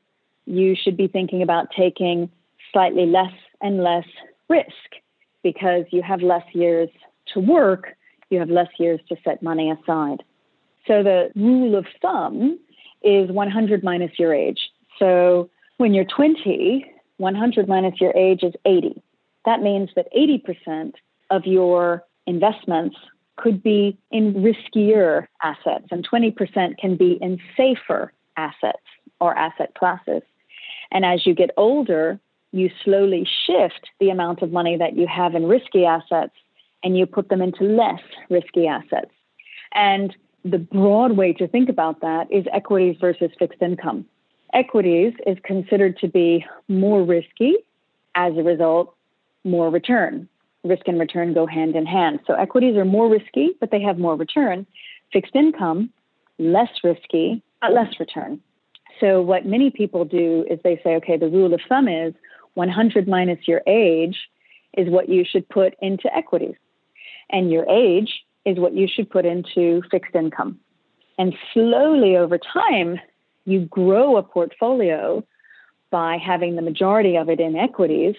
you 0.46 0.76
should 0.76 0.98
be 0.98 1.08
thinking 1.08 1.42
about 1.42 1.68
taking 1.76 2.30
slightly 2.74 3.06
less 3.06 3.34
and 3.62 3.82
less 3.82 4.06
risk 4.50 4.68
because 5.44 5.86
you 5.92 6.02
have 6.02 6.22
less 6.22 6.44
years 6.54 6.90
to 7.34 7.40
work, 7.40 7.96
you 8.30 8.40
have 8.40 8.50
less 8.50 8.70
years 8.78 9.00
to 9.08 9.16
set 9.24 9.42
money 9.42 9.72
aside. 9.72 10.24
So 10.88 11.04
the 11.04 11.32
rule 11.36 11.76
of 11.76 11.86
thumb 12.02 12.60
is 13.02 13.32
100 13.32 13.84
minus 13.84 14.12
your 14.20 14.34
age. 14.34 14.60
So 15.00 15.50
when 15.78 15.94
you're 15.94 16.06
20, 16.06 16.86
100 17.18 17.68
minus 17.68 18.02
your 18.02 18.16
age 18.16 18.44
is 18.44 18.54
80 18.66 19.02
that 19.48 19.62
means 19.62 19.90
that 19.96 20.08
80% 20.14 20.92
of 21.30 21.46
your 21.46 22.04
investments 22.26 22.98
could 23.38 23.64
be 23.64 23.98
in 24.12 24.34
riskier 24.34 25.28
assets 25.42 25.86
and 25.90 26.06
20% 26.06 26.78
can 26.78 26.98
be 26.98 27.14
in 27.22 27.40
safer 27.56 28.12
assets 28.36 28.84
or 29.22 29.34
asset 29.38 29.74
classes. 29.76 30.22
And 30.92 31.06
as 31.06 31.26
you 31.26 31.34
get 31.34 31.52
older, 31.56 32.20
you 32.52 32.70
slowly 32.84 33.26
shift 33.46 33.90
the 34.02 34.10
amount 34.10 34.42
of 34.42 34.52
money 34.52 34.76
that 34.76 34.98
you 34.98 35.08
have 35.08 35.34
in 35.34 35.46
risky 35.46 35.86
assets 35.86 36.34
and 36.84 36.98
you 36.98 37.06
put 37.06 37.30
them 37.30 37.42
into 37.42 37.64
less 37.64 38.02
risky 38.30 38.68
assets. 38.68 39.12
And 39.74 40.14
the 40.44 40.60
broad 40.60 41.14
way 41.14 41.32
to 41.34 41.48
think 41.48 41.70
about 41.70 42.02
that 42.02 42.30
is 42.30 42.46
equities 42.52 42.98
versus 43.00 43.32
fixed 43.40 43.62
income. 43.62 44.06
Equities 44.54 45.14
is 45.26 45.38
considered 45.46 45.98
to 46.00 46.10
be 46.10 46.46
more 46.68 47.02
risky. 47.02 47.56
As 48.14 48.34
a 48.36 48.44
result, 48.44 48.97
more 49.48 49.70
return. 49.70 50.28
Risk 50.64 50.88
and 50.88 51.00
return 51.00 51.34
go 51.34 51.46
hand 51.46 51.76
in 51.76 51.86
hand. 51.86 52.20
So 52.28 52.34
equities 52.34 52.76
are 52.76 52.86
more 52.86 53.10
risky, 53.10 53.52
but 53.60 53.72
they 53.72 53.82
have 53.82 53.98
more 53.98 54.16
return. 54.16 54.68
Fixed 55.14 55.36
income, 55.36 55.92
less 56.38 56.70
risky, 56.84 57.42
but 57.62 57.74
less 57.74 58.00
return. 58.00 58.42
So 59.00 59.22
what 59.22 59.46
many 59.46 59.70
people 59.70 60.06
do 60.06 60.46
is 60.50 60.60
they 60.64 60.80
say, 60.84 60.96
okay, 60.96 61.18
the 61.18 61.30
rule 61.30 61.54
of 61.54 61.62
thumb 61.70 61.88
is 61.88 62.14
100 62.56 63.08
minus 63.08 63.48
your 63.48 63.62
age 63.68 64.18
is 64.78 64.90
what 64.90 65.10
you 65.10 65.24
should 65.30 65.48
put 65.50 65.76
into 65.82 66.14
equities. 66.16 66.56
And 67.30 67.52
your 67.52 67.70
age 67.70 68.22
is 68.46 68.58
what 68.58 68.74
you 68.74 68.88
should 68.88 69.10
put 69.10 69.26
into 69.26 69.82
fixed 69.92 70.16
income. 70.16 70.60
And 71.18 71.36
slowly 71.54 72.16
over 72.16 72.38
time, 72.38 73.00
you 73.46 73.62
grow 73.62 74.18
a 74.18 74.24
portfolio 74.24 75.24
by 75.90 76.18
having 76.18 76.56
the 76.56 76.62
majority 76.62 77.16
of 77.16 77.30
it 77.30 77.40
in 77.40 77.56
equities 77.56 78.16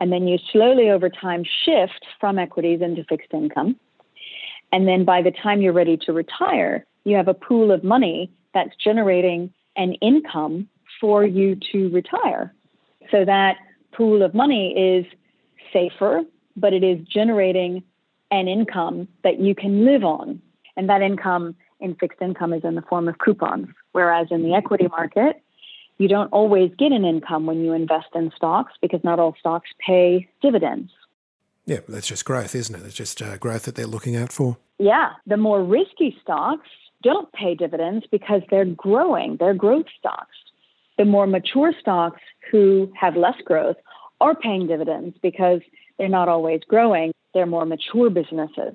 and 0.00 0.10
then 0.10 0.26
you 0.26 0.38
slowly 0.50 0.90
over 0.90 1.08
time 1.08 1.44
shift 1.44 2.04
from 2.18 2.38
equities 2.38 2.80
into 2.80 3.04
fixed 3.04 3.32
income. 3.32 3.76
And 4.72 4.88
then 4.88 5.04
by 5.04 5.22
the 5.22 5.30
time 5.30 5.60
you're 5.60 5.72
ready 5.72 5.96
to 5.98 6.12
retire, 6.12 6.86
you 7.04 7.16
have 7.16 7.28
a 7.28 7.34
pool 7.34 7.70
of 7.70 7.84
money 7.84 8.30
that's 8.54 8.74
generating 8.82 9.52
an 9.76 9.94
income 9.94 10.68
for 11.00 11.24
you 11.24 11.56
to 11.72 11.88
retire. 11.90 12.54
So 13.10 13.24
that 13.24 13.56
pool 13.92 14.22
of 14.22 14.34
money 14.34 14.72
is 14.76 15.06
safer, 15.72 16.22
but 16.56 16.72
it 16.72 16.82
is 16.82 16.98
generating 17.06 17.82
an 18.30 18.48
income 18.48 19.08
that 19.24 19.40
you 19.40 19.54
can 19.54 19.84
live 19.84 20.04
on. 20.04 20.40
And 20.76 20.88
that 20.88 21.02
income 21.02 21.56
in 21.80 21.94
fixed 21.96 22.20
income 22.20 22.52
is 22.52 22.64
in 22.64 22.74
the 22.74 22.82
form 22.82 23.08
of 23.08 23.18
coupons. 23.18 23.68
Whereas 23.92 24.28
in 24.30 24.42
the 24.42 24.54
equity 24.54 24.88
market, 24.88 25.42
you 26.00 26.08
don't 26.08 26.32
always 26.32 26.72
get 26.78 26.92
an 26.92 27.04
income 27.04 27.44
when 27.44 27.62
you 27.62 27.74
invest 27.74 28.06
in 28.14 28.32
stocks 28.34 28.72
because 28.80 29.04
not 29.04 29.20
all 29.20 29.34
stocks 29.38 29.68
pay 29.86 30.26
dividends. 30.40 30.90
Yeah, 31.66 31.80
that's 31.86 32.06
just 32.06 32.24
growth, 32.24 32.54
isn't 32.54 32.74
it? 32.74 32.86
It's 32.86 32.94
just 32.94 33.20
uh, 33.20 33.36
growth 33.36 33.64
that 33.64 33.74
they're 33.74 33.86
looking 33.86 34.16
out 34.16 34.32
for. 34.32 34.56
Yeah, 34.78 35.10
the 35.26 35.36
more 35.36 35.62
risky 35.62 36.16
stocks 36.22 36.66
don't 37.02 37.30
pay 37.32 37.54
dividends 37.54 38.06
because 38.10 38.40
they're 38.50 38.64
growing, 38.64 39.36
they're 39.38 39.52
growth 39.52 39.86
stocks. 39.98 40.34
The 40.96 41.04
more 41.04 41.26
mature 41.26 41.74
stocks 41.78 42.22
who 42.50 42.90
have 42.98 43.14
less 43.14 43.36
growth 43.44 43.76
are 44.22 44.34
paying 44.34 44.66
dividends 44.66 45.18
because 45.20 45.60
they're 45.98 46.08
not 46.08 46.30
always 46.30 46.62
growing, 46.66 47.12
they're 47.34 47.44
more 47.44 47.66
mature 47.66 48.08
businesses. 48.08 48.74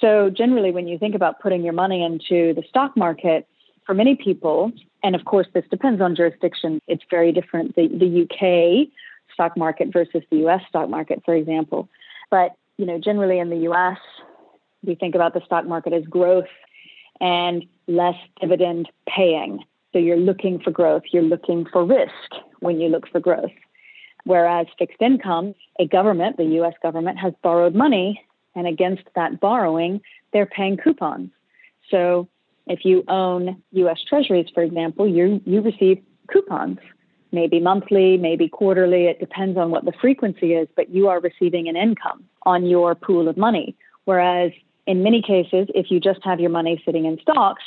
So, 0.00 0.30
generally, 0.30 0.72
when 0.72 0.88
you 0.88 0.98
think 0.98 1.14
about 1.14 1.40
putting 1.40 1.62
your 1.62 1.72
money 1.72 2.04
into 2.04 2.54
the 2.54 2.64
stock 2.68 2.96
market, 2.96 3.46
for 3.86 3.94
many 3.94 4.16
people, 4.16 4.72
and 5.02 5.14
of 5.14 5.24
course, 5.24 5.46
this 5.54 5.64
depends 5.70 6.00
on 6.00 6.16
jurisdiction. 6.16 6.80
It's 6.88 7.04
very 7.08 7.32
different. 7.32 7.76
The, 7.76 7.88
the 7.88 8.22
UK 8.24 8.88
stock 9.32 9.56
market 9.56 9.92
versus 9.92 10.22
the 10.30 10.46
US 10.46 10.62
stock 10.68 10.90
market, 10.90 11.22
for 11.24 11.34
example. 11.34 11.88
But, 12.30 12.56
you 12.76 12.86
know, 12.86 12.98
generally 12.98 13.38
in 13.38 13.50
the 13.50 13.68
US, 13.70 13.98
we 14.84 14.94
think 14.96 15.14
about 15.14 15.34
the 15.34 15.40
stock 15.44 15.66
market 15.66 15.92
as 15.92 16.04
growth 16.04 16.48
and 17.20 17.64
less 17.86 18.16
dividend 18.40 18.88
paying. 19.08 19.64
So 19.92 19.98
you're 19.98 20.16
looking 20.16 20.58
for 20.58 20.70
growth, 20.70 21.02
you're 21.12 21.22
looking 21.22 21.66
for 21.72 21.84
risk 21.84 22.42
when 22.60 22.80
you 22.80 22.88
look 22.88 23.08
for 23.08 23.20
growth. 23.20 23.52
Whereas 24.24 24.66
fixed 24.78 25.00
income, 25.00 25.54
a 25.78 25.86
government, 25.86 26.36
the 26.36 26.60
US 26.60 26.74
government, 26.82 27.18
has 27.18 27.32
borrowed 27.42 27.74
money, 27.74 28.20
and 28.56 28.66
against 28.66 29.04
that 29.14 29.38
borrowing, 29.38 30.00
they're 30.32 30.46
paying 30.46 30.76
coupons. 30.76 31.30
So 31.90 32.28
if 32.66 32.84
you 32.84 33.04
own 33.08 33.62
U.S. 33.72 33.98
Treasuries, 34.08 34.46
for 34.52 34.62
example, 34.62 35.08
you 35.08 35.40
you 35.44 35.60
receive 35.60 36.02
coupons, 36.32 36.78
maybe 37.32 37.60
monthly, 37.60 38.16
maybe 38.16 38.48
quarterly. 38.48 39.06
It 39.06 39.20
depends 39.20 39.56
on 39.56 39.70
what 39.70 39.84
the 39.84 39.92
frequency 40.00 40.54
is, 40.54 40.68
but 40.76 40.90
you 40.90 41.08
are 41.08 41.20
receiving 41.20 41.68
an 41.68 41.76
income 41.76 42.24
on 42.42 42.66
your 42.66 42.94
pool 42.94 43.28
of 43.28 43.36
money. 43.36 43.76
Whereas 44.04 44.52
in 44.86 45.02
many 45.02 45.22
cases, 45.22 45.68
if 45.74 45.90
you 45.90 46.00
just 46.00 46.20
have 46.24 46.40
your 46.40 46.50
money 46.50 46.80
sitting 46.84 47.06
in 47.06 47.18
stocks, 47.20 47.62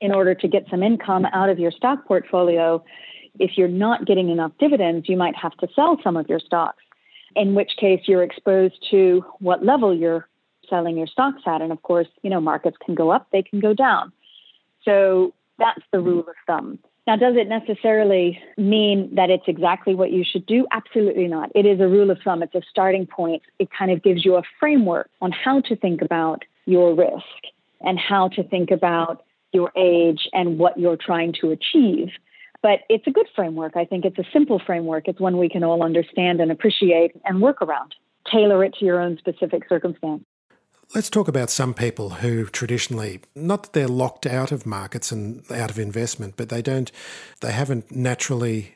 in 0.00 0.12
order 0.12 0.34
to 0.34 0.48
get 0.48 0.64
some 0.70 0.82
income 0.82 1.26
out 1.32 1.50
of 1.50 1.58
your 1.58 1.70
stock 1.70 2.06
portfolio, 2.06 2.82
if 3.38 3.52
you're 3.56 3.68
not 3.68 4.06
getting 4.06 4.30
enough 4.30 4.52
dividends, 4.58 5.08
you 5.08 5.16
might 5.16 5.36
have 5.36 5.56
to 5.58 5.68
sell 5.74 5.98
some 6.02 6.16
of 6.16 6.28
your 6.28 6.40
stocks. 6.40 6.82
In 7.36 7.54
which 7.54 7.72
case, 7.78 8.00
you're 8.06 8.22
exposed 8.22 8.74
to 8.90 9.24
what 9.38 9.64
level 9.64 9.94
you're 9.94 10.28
selling 10.68 10.96
your 10.96 11.06
stocks 11.06 11.42
at. 11.46 11.60
And 11.60 11.70
of 11.70 11.82
course, 11.82 12.08
you 12.22 12.30
know, 12.30 12.40
markets 12.40 12.76
can 12.84 12.94
go 12.94 13.10
up, 13.10 13.28
they 13.30 13.42
can 13.42 13.60
go 13.60 13.74
down. 13.74 14.12
So 14.84 15.32
that's 15.58 15.82
the 15.92 16.00
rule 16.00 16.20
of 16.20 16.34
thumb. 16.46 16.78
Now, 17.06 17.16
does 17.16 17.34
it 17.36 17.48
necessarily 17.48 18.38
mean 18.56 19.14
that 19.14 19.30
it's 19.30 19.48
exactly 19.48 19.94
what 19.94 20.12
you 20.12 20.24
should 20.24 20.46
do? 20.46 20.66
Absolutely 20.70 21.26
not. 21.26 21.50
It 21.54 21.66
is 21.66 21.80
a 21.80 21.88
rule 21.88 22.10
of 22.10 22.18
thumb, 22.22 22.42
it's 22.42 22.54
a 22.54 22.62
starting 22.70 23.06
point. 23.06 23.42
It 23.58 23.68
kind 23.76 23.90
of 23.90 24.02
gives 24.02 24.24
you 24.24 24.36
a 24.36 24.42
framework 24.58 25.10
on 25.20 25.32
how 25.32 25.60
to 25.62 25.76
think 25.76 26.02
about 26.02 26.44
your 26.66 26.94
risk 26.94 27.24
and 27.80 27.98
how 27.98 28.28
to 28.28 28.42
think 28.44 28.70
about 28.70 29.24
your 29.52 29.72
age 29.76 30.28
and 30.32 30.58
what 30.58 30.78
you're 30.78 30.96
trying 30.96 31.34
to 31.40 31.50
achieve. 31.50 32.10
But 32.62 32.80
it's 32.88 33.06
a 33.06 33.10
good 33.10 33.26
framework. 33.34 33.76
I 33.76 33.86
think 33.86 34.04
it's 34.04 34.18
a 34.18 34.24
simple 34.32 34.60
framework. 34.64 35.08
It's 35.08 35.18
one 35.18 35.38
we 35.38 35.48
can 35.48 35.64
all 35.64 35.82
understand 35.82 36.40
and 36.40 36.52
appreciate 36.52 37.12
and 37.24 37.40
work 37.40 37.62
around. 37.62 37.94
Tailor 38.30 38.64
it 38.64 38.74
to 38.78 38.84
your 38.84 39.00
own 39.00 39.16
specific 39.18 39.62
circumstance. 39.68 40.24
Let's 40.92 41.08
talk 41.08 41.28
about 41.28 41.50
some 41.50 41.72
people 41.72 42.10
who 42.10 42.46
traditionally, 42.46 43.20
not 43.36 43.62
that 43.62 43.72
they're 43.74 43.86
locked 43.86 44.26
out 44.26 44.50
of 44.50 44.66
markets 44.66 45.12
and 45.12 45.44
out 45.52 45.70
of 45.70 45.78
investment, 45.78 46.34
but 46.36 46.48
they 46.48 46.62
don't, 46.62 46.90
they 47.42 47.52
haven't 47.52 47.92
naturally 47.94 48.74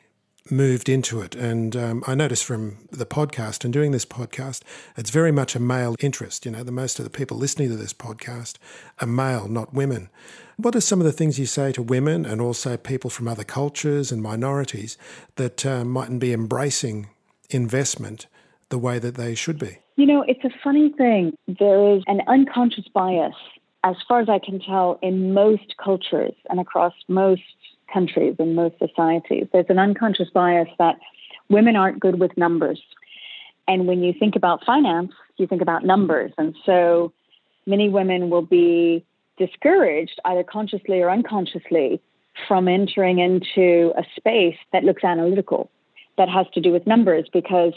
moved 0.49 0.87
into 0.87 1.19
it. 1.19 1.35
And 1.35 1.75
um, 1.75 2.03
I 2.07 2.15
notice 2.15 2.41
from 2.41 2.87
the 2.89 3.05
podcast 3.05 3.65
and 3.65 3.73
doing 3.73 3.91
this 3.91 4.05
podcast, 4.05 4.61
it's 4.95 5.09
very 5.09 5.33
much 5.33 5.57
a 5.57 5.59
male 5.59 5.97
interest. 5.99 6.45
You 6.45 6.53
know, 6.53 6.63
the 6.63 6.71
most 6.71 6.99
of 6.99 7.03
the 7.03 7.09
people 7.09 7.35
listening 7.35 7.67
to 7.67 7.75
this 7.75 7.91
podcast 7.91 8.59
are 9.01 9.07
male, 9.07 9.49
not 9.49 9.73
women. 9.73 10.09
What 10.55 10.73
are 10.73 10.81
some 10.81 11.01
of 11.01 11.05
the 11.05 11.11
things 11.11 11.37
you 11.37 11.45
say 11.45 11.73
to 11.73 11.83
women 11.83 12.25
and 12.25 12.39
also 12.39 12.77
people 12.77 13.09
from 13.09 13.27
other 13.27 13.43
cultures 13.43 14.13
and 14.13 14.23
minorities 14.23 14.97
that 15.35 15.65
uh, 15.65 15.83
mightn't 15.83 16.21
be 16.21 16.31
embracing 16.31 17.09
investment 17.49 18.27
the 18.69 18.79
way 18.79 18.99
that 18.99 19.15
they 19.15 19.35
should 19.35 19.59
be? 19.59 19.79
You 19.97 20.05
know, 20.05 20.23
it's 20.27 20.43
a 20.43 20.49
funny 20.63 20.91
thing. 20.97 21.37
There 21.47 21.95
is 21.95 22.03
an 22.07 22.21
unconscious 22.27 22.85
bias, 22.93 23.35
as 23.83 23.95
far 24.07 24.19
as 24.19 24.27
I 24.27 24.39
can 24.39 24.59
tell, 24.59 24.99
in 25.01 25.33
most 25.33 25.75
cultures 25.81 26.33
and 26.49 26.59
across 26.59 26.93
most 27.07 27.43
countries 27.93 28.35
and 28.39 28.55
most 28.55 28.75
societies. 28.77 29.47
There's 29.53 29.69
an 29.69 29.79
unconscious 29.79 30.29
bias 30.33 30.67
that 30.79 30.95
women 31.49 31.77
aren't 31.77 31.99
good 31.99 32.19
with 32.19 32.35
numbers. 32.35 32.81
And 33.67 33.87
when 33.87 34.03
you 34.03 34.13
think 34.13 34.35
about 34.35 34.65
finance, 34.65 35.13
you 35.37 35.47
think 35.47 35.61
about 35.61 35.85
numbers. 35.85 36.33
And 36.37 36.55
so 36.65 37.13
many 37.65 37.87
women 37.87 38.29
will 38.29 38.41
be 38.41 39.05
discouraged, 39.37 40.19
either 40.25 40.43
consciously 40.43 41.01
or 41.01 41.09
unconsciously, 41.09 42.01
from 42.47 42.67
entering 42.67 43.19
into 43.19 43.93
a 43.97 44.03
space 44.17 44.57
that 44.73 44.83
looks 44.83 45.05
analytical, 45.05 45.69
that 46.17 46.27
has 46.27 46.47
to 46.53 46.59
do 46.59 46.71
with 46.71 46.85
numbers, 46.85 47.29
because 47.31 47.73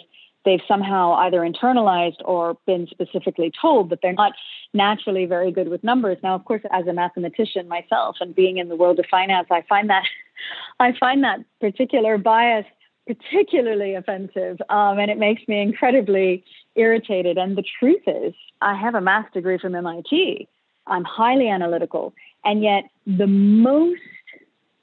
they've 0.48 0.66
somehow 0.66 1.12
either 1.12 1.40
internalized 1.40 2.22
or 2.24 2.56
been 2.66 2.86
specifically 2.86 3.52
told 3.60 3.90
that 3.90 3.98
they're 4.00 4.14
not 4.14 4.32
naturally 4.72 5.26
very 5.26 5.52
good 5.52 5.68
with 5.68 5.84
numbers. 5.84 6.16
Now, 6.22 6.34
of 6.34 6.46
course, 6.46 6.62
as 6.72 6.86
a 6.86 6.94
mathematician 6.94 7.68
myself 7.68 8.16
and 8.20 8.34
being 8.34 8.56
in 8.56 8.70
the 8.70 8.76
world 8.76 8.98
of 8.98 9.04
finance, 9.10 9.48
I 9.50 9.62
find 9.68 9.90
that 9.90 10.04
I 10.80 10.94
find 10.98 11.22
that 11.22 11.40
particular 11.60 12.16
bias 12.16 12.64
particularly 13.06 13.94
offensive, 13.94 14.58
um, 14.68 14.98
and 14.98 15.10
it 15.10 15.18
makes 15.18 15.46
me 15.48 15.62
incredibly 15.62 16.44
irritated. 16.76 17.38
And 17.38 17.56
the 17.56 17.64
truth 17.78 18.02
is, 18.06 18.34
I 18.60 18.74
have 18.74 18.94
a 18.94 19.00
math 19.00 19.32
degree 19.32 19.58
from 19.58 19.74
MIT. 19.74 20.46
I'm 20.86 21.04
highly 21.04 21.48
analytical, 21.48 22.14
and 22.44 22.62
yet 22.62 22.84
the 23.06 23.26
most 23.26 24.00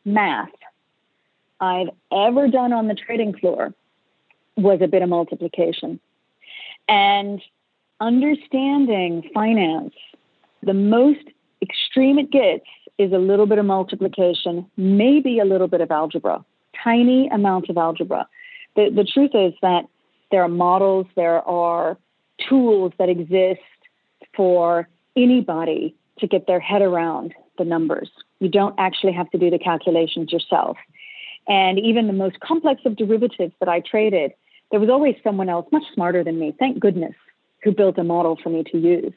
math 0.05 0.49
I've 1.59 1.89
ever 2.11 2.47
done 2.47 2.73
on 2.73 2.87
the 2.87 2.95
trading 2.95 3.35
floor 3.37 3.73
was 4.57 4.79
a 4.81 4.87
bit 4.87 5.01
of 5.01 5.09
multiplication. 5.09 5.99
And 6.87 7.41
understanding 7.99 9.29
finance, 9.33 9.93
the 10.63 10.73
most 10.73 11.25
extreme 11.61 12.19
it 12.19 12.31
gets 12.31 12.65
is 12.97 13.11
a 13.11 13.17
little 13.17 13.45
bit 13.45 13.57
of 13.57 13.65
multiplication, 13.65 14.65
maybe 14.77 15.39
a 15.39 15.45
little 15.45 15.67
bit 15.67 15.81
of 15.81 15.91
algebra, 15.91 16.43
tiny 16.83 17.27
amounts 17.29 17.69
of 17.69 17.77
algebra. 17.77 18.27
The, 18.75 18.89
the 18.89 19.03
truth 19.03 19.31
is 19.33 19.53
that 19.61 19.85
there 20.31 20.41
are 20.43 20.49
models, 20.49 21.07
there 21.15 21.41
are 21.47 21.97
tools 22.47 22.93
that 22.97 23.09
exist 23.09 23.61
for 24.35 24.87
anybody 25.15 25.95
to 26.19 26.27
get 26.27 26.47
their 26.47 26.59
head 26.59 26.81
around 26.81 27.33
the 27.57 27.65
numbers. 27.65 28.09
You 28.39 28.49
don't 28.49 28.75
actually 28.77 29.13
have 29.13 29.29
to 29.31 29.37
do 29.37 29.49
the 29.49 29.59
calculations 29.59 30.31
yourself. 30.31 30.77
And 31.47 31.79
even 31.79 32.07
the 32.07 32.13
most 32.13 32.39
complex 32.39 32.81
of 32.85 32.95
derivatives 32.95 33.53
that 33.59 33.69
I 33.69 33.79
traded, 33.79 34.33
there 34.71 34.79
was 34.79 34.89
always 34.89 35.15
someone 35.23 35.49
else 35.49 35.67
much 35.71 35.83
smarter 35.93 36.23
than 36.23 36.39
me, 36.39 36.55
thank 36.57 36.79
goodness, 36.79 37.15
who 37.63 37.71
built 37.71 37.97
a 37.97 38.03
model 38.03 38.37
for 38.41 38.49
me 38.49 38.63
to 38.71 38.77
use. 38.77 39.13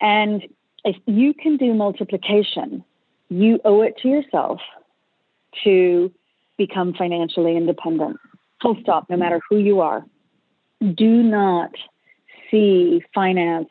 And 0.00 0.42
if 0.84 0.96
you 1.06 1.34
can 1.34 1.56
do 1.56 1.74
multiplication, 1.74 2.84
you 3.28 3.60
owe 3.64 3.82
it 3.82 3.96
to 4.02 4.08
yourself 4.08 4.60
to 5.64 6.12
become 6.58 6.94
financially 6.94 7.56
independent. 7.56 8.18
Full 8.62 8.76
stop, 8.82 9.08
no 9.08 9.16
matter 9.16 9.40
who 9.48 9.58
you 9.58 9.80
are. 9.80 10.04
Do 10.80 11.22
not 11.22 11.70
see 12.50 13.02
finance 13.14 13.68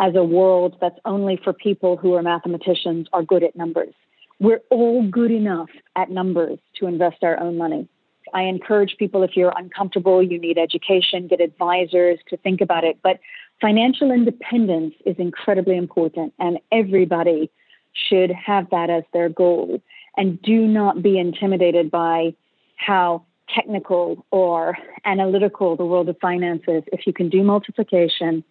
as 0.00 0.14
a 0.16 0.24
world 0.24 0.76
that's 0.80 0.98
only 1.04 1.38
for 1.42 1.52
people 1.52 1.96
who 1.96 2.14
are 2.14 2.22
mathematicians 2.22 3.06
or 3.12 3.22
good 3.22 3.42
at 3.42 3.54
numbers. 3.54 3.94
We're 4.40 4.62
all 4.70 5.06
good 5.08 5.30
enough 5.30 5.70
at 5.94 6.10
numbers 6.10 6.58
to 6.76 6.86
invest 6.86 7.22
our 7.22 7.38
own 7.38 7.56
money. 7.56 7.88
I 8.32 8.42
encourage 8.42 8.96
people 8.98 9.22
if 9.22 9.36
you're 9.36 9.52
uncomfortable, 9.56 10.22
you 10.22 10.38
need 10.38 10.58
education, 10.58 11.28
get 11.28 11.40
advisors 11.40 12.18
to 12.28 12.36
think 12.36 12.60
about 12.60 12.84
it. 12.84 12.98
But 13.02 13.20
financial 13.60 14.10
independence 14.10 14.94
is 15.04 15.16
incredibly 15.18 15.76
important, 15.76 16.32
and 16.38 16.58
everybody 16.72 17.50
should 17.92 18.30
have 18.30 18.70
that 18.70 18.90
as 18.90 19.04
their 19.12 19.28
goal. 19.28 19.82
And 20.16 20.40
do 20.42 20.66
not 20.66 21.02
be 21.02 21.18
intimidated 21.18 21.90
by 21.90 22.34
how 22.76 23.24
technical 23.48 24.24
or 24.30 24.76
analytical 25.04 25.76
the 25.76 25.84
world 25.84 26.08
of 26.08 26.16
finance 26.20 26.62
is. 26.66 26.82
If 26.92 27.06
you 27.06 27.12
can 27.12 27.28
do 27.28 27.42
multiplication, 27.42 28.42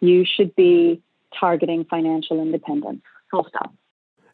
you 0.00 0.24
should 0.24 0.54
be 0.56 1.02
targeting 1.38 1.84
financial 1.84 2.40
independence. 2.40 3.02
Full 3.30 3.46
stop. 3.48 3.72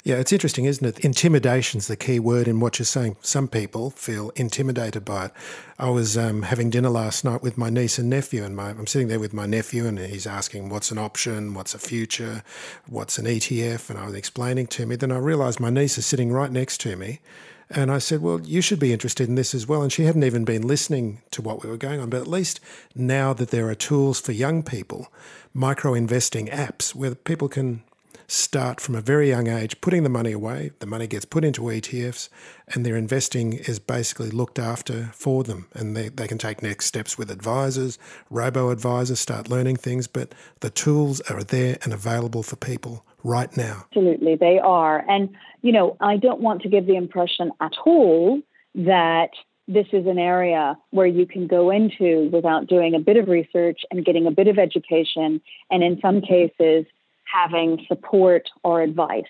Yeah, 0.09 0.17
it's 0.17 0.33
interesting, 0.33 0.65
isn't 0.65 0.87
it? 0.87 1.05
Intimidation's 1.05 1.87
the 1.87 1.95
key 1.95 2.19
word 2.19 2.49
in 2.49 2.61
what 2.61 2.79
you're 2.79 2.87
saying. 2.87 3.19
Some 3.21 3.47
people 3.47 3.91
feel 3.91 4.31
intimidated 4.37 5.05
by 5.05 5.27
it. 5.27 5.33
I 5.79 5.91
was 5.91 6.17
um, 6.17 6.45
having 6.45 6.71
dinner 6.71 6.89
last 6.89 7.27
night 7.27 7.43
with 7.43 7.59
my 7.59 7.69
niece 7.69 7.99
and 7.99 8.09
nephew, 8.09 8.43
and 8.43 8.57
my, 8.57 8.71
I'm 8.71 8.87
sitting 8.87 9.09
there 9.09 9.21
with 9.21 9.35
my 9.35 9.45
nephew, 9.45 9.87
and 9.87 9.99
he's 9.99 10.27
asking, 10.27 10.71
"What's 10.71 10.91
an 10.91 10.97
option? 10.97 11.53
What's 11.53 11.75
a 11.75 11.79
future? 11.79 12.43
What's 12.87 13.19
an 13.19 13.27
ETF?" 13.27 13.91
And 13.91 13.99
I 13.99 14.07
was 14.07 14.15
explaining 14.15 14.69
to 14.69 14.87
me. 14.87 14.97
Then 14.97 15.13
I 15.13 15.19
realised 15.19 15.61
my 15.61 15.69
niece 15.69 15.99
is 15.99 16.07
sitting 16.07 16.33
right 16.33 16.51
next 16.51 16.81
to 16.81 16.97
me, 16.97 17.21
and 17.69 17.93
I 17.93 17.99
said, 17.99 18.23
Well, 18.23 18.41
you 18.41 18.63
should 18.63 18.79
be 18.79 18.95
interested 18.95 19.29
in 19.29 19.35
this 19.35 19.55
as 19.55 19.69
well. 19.69 19.83
And 19.83 19.93
she 19.93 20.05
hadn't 20.05 20.25
even 20.25 20.47
been 20.47 20.67
listening 20.67 21.21
to 21.33 21.43
what 21.43 21.63
we 21.63 21.69
were 21.69 21.77
going 21.77 22.01
on. 22.01 22.09
But 22.09 22.23
at 22.23 22.27
least 22.27 22.61
now 22.95 23.35
that 23.35 23.51
there 23.51 23.69
are 23.69 23.75
tools 23.75 24.23
for 24.23 24.33
young 24.33 24.63
people, 24.63 25.13
micro 25.53 25.93
investing 25.93 26.47
apps 26.47 26.95
where 26.95 27.15
people 27.15 27.49
can 27.49 27.83
start 28.29 28.79
from 28.79 28.95
a 28.95 29.01
very 29.01 29.31
young 29.31 29.49
age 29.49 29.81
putting 29.81 30.03
the 30.03 30.09
money 30.11 30.33
away. 30.33 30.71
The 30.79 30.87
money 30.87 31.07
gets 31.07 31.25
put 31.25 31.45
into 31.45 31.63
ETFs, 31.63 32.29
and 32.69 32.85
their 32.85 32.97
investing 32.97 33.55
is 33.55 33.79
basically 33.79 34.31
looked 34.31 34.59
after 34.59 35.11
for 35.15 35.43
them. 35.43 35.67
And 35.73 35.97
they, 35.97 36.11
they 36.11 36.29
can 36.29 36.37
take 36.37 36.63
next 36.63 36.87
steps 36.87 37.17
with 37.17 37.31
advisors, 37.31 37.99
robo 38.31 38.71
advisors, 38.71 39.19
start 39.19 39.49
learning 39.49 39.77
things. 39.77 40.07
But 40.07 40.35
the 40.61 40.71
tools 40.71 41.21
are 41.23 41.43
there 41.43 41.79
and 41.83 41.93
available 41.93 42.43
for 42.43 42.57
people 42.57 43.05
right 43.25 43.55
now. 43.57 43.87
Absolutely, 43.87 44.37
they 44.37 44.59
are. 44.59 45.05
And, 45.09 45.35
you 45.63 45.73
know, 45.73 45.97
I 46.01 46.19
don't 46.19 46.41
want 46.41 46.63
to 46.63 46.69
give 46.69 46.87
the 46.87 46.97
impression 46.97 47.51
at 47.61 47.73
all 47.87 48.41
that 48.75 49.31
this 49.67 49.87
is 49.93 50.07
an 50.07 50.19
area 50.19 50.79
where 50.91 51.07
you 51.07 51.27
can 51.27 51.47
go 51.47 51.71
into 51.71 52.29
without 52.33 52.67
doing 52.67 52.95
a 52.95 53.01
bit 53.01 53.17
of 53.17 53.29
research 53.29 53.81
and 53.91 54.05
getting 54.05 54.27
a 54.27 54.31
bit 54.31 54.49
of 54.49 54.59
education, 54.59 55.41
and 55.71 55.83
in 55.83 55.99
some 56.01 56.21
cases, 56.21 56.87
having 57.33 57.85
support 57.89 58.49
or 58.63 58.83
advice. 58.83 59.25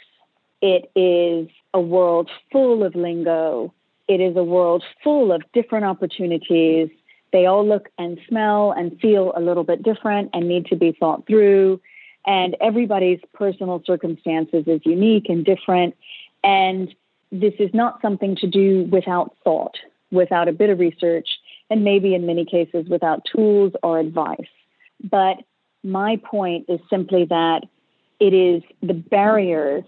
It 0.61 0.91
is 0.95 1.49
a 1.75 1.81
world 1.81 2.31
full 2.51 2.85
of 2.85 2.95
lingo. 2.95 3.73
It 4.09 4.21
is 4.21 4.37
a 4.37 4.43
world 4.43 4.85
full 5.05 5.33
of 5.33 5.43
different 5.53 5.85
opportunities. 5.85 6.89
They 7.33 7.47
all 7.47 7.67
look 7.67 7.89
and 7.99 8.19
smell 8.29 8.73
and 8.73 8.99
feel 9.01 9.33
a 9.37 9.41
little 9.41 9.65
bit 9.65 9.83
different 9.83 10.31
and 10.33 10.49
need 10.49 10.67
to 10.67 10.77
be 10.77 10.97
thought 10.99 11.27
through. 11.27 11.81
And 12.27 12.57
everybody's 12.61 13.21
personal 13.35 13.83
circumstances 13.87 14.65
is 14.67 14.81
unique 14.85 15.27
and 15.29 15.45
different. 15.45 15.95
And 16.43 16.95
this 17.31 17.55
is 17.59 17.71
not 17.75 18.01
something 18.01 18.37
to 18.37 18.47
do 18.47 18.85
without 18.91 19.37
thought, 19.45 19.77
without 20.11 20.49
a 20.49 20.53
bit 20.53 20.71
of 20.71 20.79
research, 20.79 21.29
and 21.71 21.85
maybe 21.85 22.15
in 22.15 22.27
many 22.27 22.45
cases 22.45 22.89
without 22.89 23.25
tools 23.25 23.73
or 23.83 23.99
advice. 23.99 24.39
But 25.03 25.39
my 25.85 26.17
point 26.17 26.67
is 26.69 26.81
simply 26.91 27.27
that 27.27 27.65
it 28.21 28.35
is 28.35 28.63
the 28.83 28.95
barriers 28.95 29.85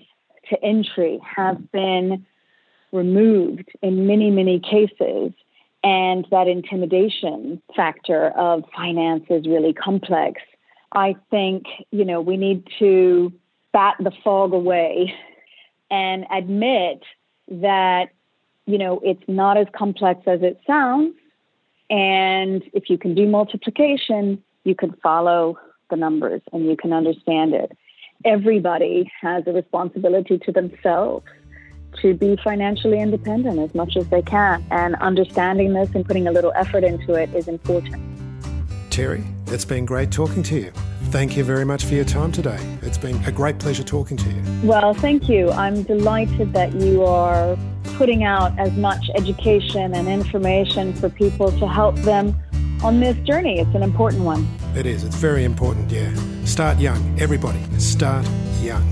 to 0.49 0.62
entry 0.62 1.21
have 1.25 1.71
been 1.73 2.27
removed 2.93 3.71
in 3.83 4.07
many, 4.07 4.31
many 4.31 4.61
cases. 4.61 5.33
And 5.83 6.27
that 6.31 6.47
intimidation 6.47 7.62
factor 7.75 8.29
of 8.31 8.64
finance 8.77 9.25
is 9.31 9.47
really 9.47 9.73
complex. 9.73 10.43
I 10.93 11.16
think, 11.31 11.64
you 11.90 12.05
know, 12.05 12.21
we 12.21 12.37
need 12.37 12.66
to 12.79 13.33
bat 13.73 13.97
the 13.99 14.11
fog 14.23 14.53
away 14.53 15.14
and 15.90 16.27
admit 16.31 17.03
that, 17.49 18.11
you 18.66 18.77
know, 18.77 19.01
it's 19.03 19.23
not 19.27 19.57
as 19.57 19.69
complex 19.75 20.21
as 20.27 20.43
it 20.43 20.61
sounds. 20.66 21.14
And 21.88 22.62
if 22.73 22.90
you 22.90 22.99
can 22.99 23.14
do 23.14 23.27
multiplication, 23.27 24.43
you 24.64 24.75
can 24.75 24.93
follow 25.03 25.59
the 25.88 25.97
numbers 25.97 26.43
and 26.53 26.66
you 26.66 26.77
can 26.77 26.93
understand 26.93 27.55
it 27.55 27.77
everybody 28.25 29.11
has 29.21 29.45
a 29.47 29.53
responsibility 29.53 30.39
to 30.39 30.53
themselves 30.53 31.25
to 32.03 32.15
be 32.15 32.39
financially 32.43 33.01
independent 33.01 33.59
as 33.59 33.75
much 33.75 33.97
as 33.97 34.09
they 34.09 34.23
can. 34.23 34.65
And 34.71 34.95
understanding 34.97 35.73
this 35.73 35.91
and 35.95 36.05
putting 36.05 36.27
a 36.27 36.33
little 36.33 36.53
effort 36.55 36.85
into 36.85 37.15
it 37.15 37.35
is 37.35 37.49
important. 37.49 37.97
Terri, 38.91 39.25
it's 39.49 39.65
been 39.65 39.87
great 39.87 40.11
talking 40.11 40.43
to 40.45 40.57
you. 40.57 40.73
Thank 41.11 41.37
you 41.37 41.43
very 41.43 41.65
much 41.65 41.85
for 41.85 41.95
your 41.95 42.05
time 42.05 42.31
today. 42.31 42.59
It's 42.83 42.99
been 42.99 43.17
a 43.25 43.33
great 43.33 43.59
pleasure 43.59 43.83
talking 43.83 44.17
to 44.17 44.31
you. 44.31 44.43
Well, 44.63 44.95
thank 44.95 45.29
you. 45.29 45.51
I'm 45.51 45.83
delighted 45.83 46.53
that 46.53 46.75
you 46.75 47.05
are 47.05 47.57
putting 47.95 48.23
out 48.25 48.57
as 48.59 48.73
much 48.77 49.11
education 49.15 49.95
and 49.95 50.09
information 50.09 50.93
for 50.95 51.09
people 51.09 51.51
to 51.59 51.67
help 51.67 51.97
them 51.97 52.37
on 52.83 53.01
this 53.01 53.17
journey. 53.27 53.59
It's 53.59 53.75
an 53.75 53.83
important 53.83 54.23
one. 54.23 54.47
It 54.77 54.87
is. 54.87 55.03
It's 55.03 55.17
very 55.17 55.45
important, 55.45 55.91
yeah. 55.91 56.15
Start 56.51 56.81
young. 56.81 57.21
Everybody, 57.21 57.61
start 57.79 58.29
young. 58.61 58.83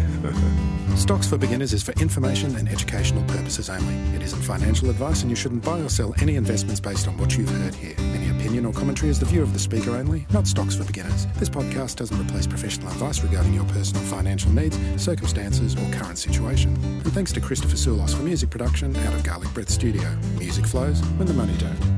Stocks 0.97 1.27
for 1.27 1.37
Beginners 1.37 1.73
is 1.73 1.83
for 1.83 1.91
information 2.01 2.55
and 2.55 2.69
educational 2.69 3.25
purposes 3.25 3.69
only. 3.69 3.95
It 4.15 4.23
isn't 4.23 4.43
financial 4.43 4.89
advice, 4.91 5.23
and 5.23 5.31
you 5.31 5.35
shouldn't 5.35 5.65
buy 5.65 5.81
or 5.81 5.89
sell 5.89 6.15
any 6.23 6.37
investments 6.37 6.79
based 6.79 7.09
on 7.09 7.19
what 7.19 7.37
you've 7.37 7.51
heard 7.51 7.75
here. 7.75 7.97
Any 7.99 8.31
opinion 8.31 8.65
or 8.65 8.73
commentary 8.73 9.11
is 9.11 9.19
the 9.19 9.27
view 9.27 9.43
of 9.43 9.53
the 9.53 9.59
speaker 9.59 9.91
only, 9.97 10.25
not 10.31 10.47
Stocks 10.47 10.77
for 10.77 10.85
Beginners. 10.85 11.27
This 11.35 11.49
podcast 11.49 11.97
doesn't 11.97 12.21
replace 12.21 12.47
professional 12.47 12.93
advice 12.93 13.25
regarding 13.25 13.53
your 13.53 13.65
personal 13.65 14.05
financial 14.05 14.53
needs, 14.53 14.79
circumstances, 14.97 15.75
or 15.75 15.93
current 15.93 16.17
situation. 16.17 16.77
And 16.85 17.13
thanks 17.13 17.33
to 17.33 17.41
Christopher 17.41 17.77
Soulos 17.77 18.15
for 18.15 18.23
music 18.23 18.51
production 18.51 18.95
out 18.99 19.15
of 19.15 19.25
Garlic 19.25 19.53
Breath 19.53 19.69
Studio. 19.69 20.17
Music 20.39 20.65
flows 20.65 21.01
when 21.17 21.27
the 21.27 21.35
money 21.35 21.57
don't. 21.59 21.98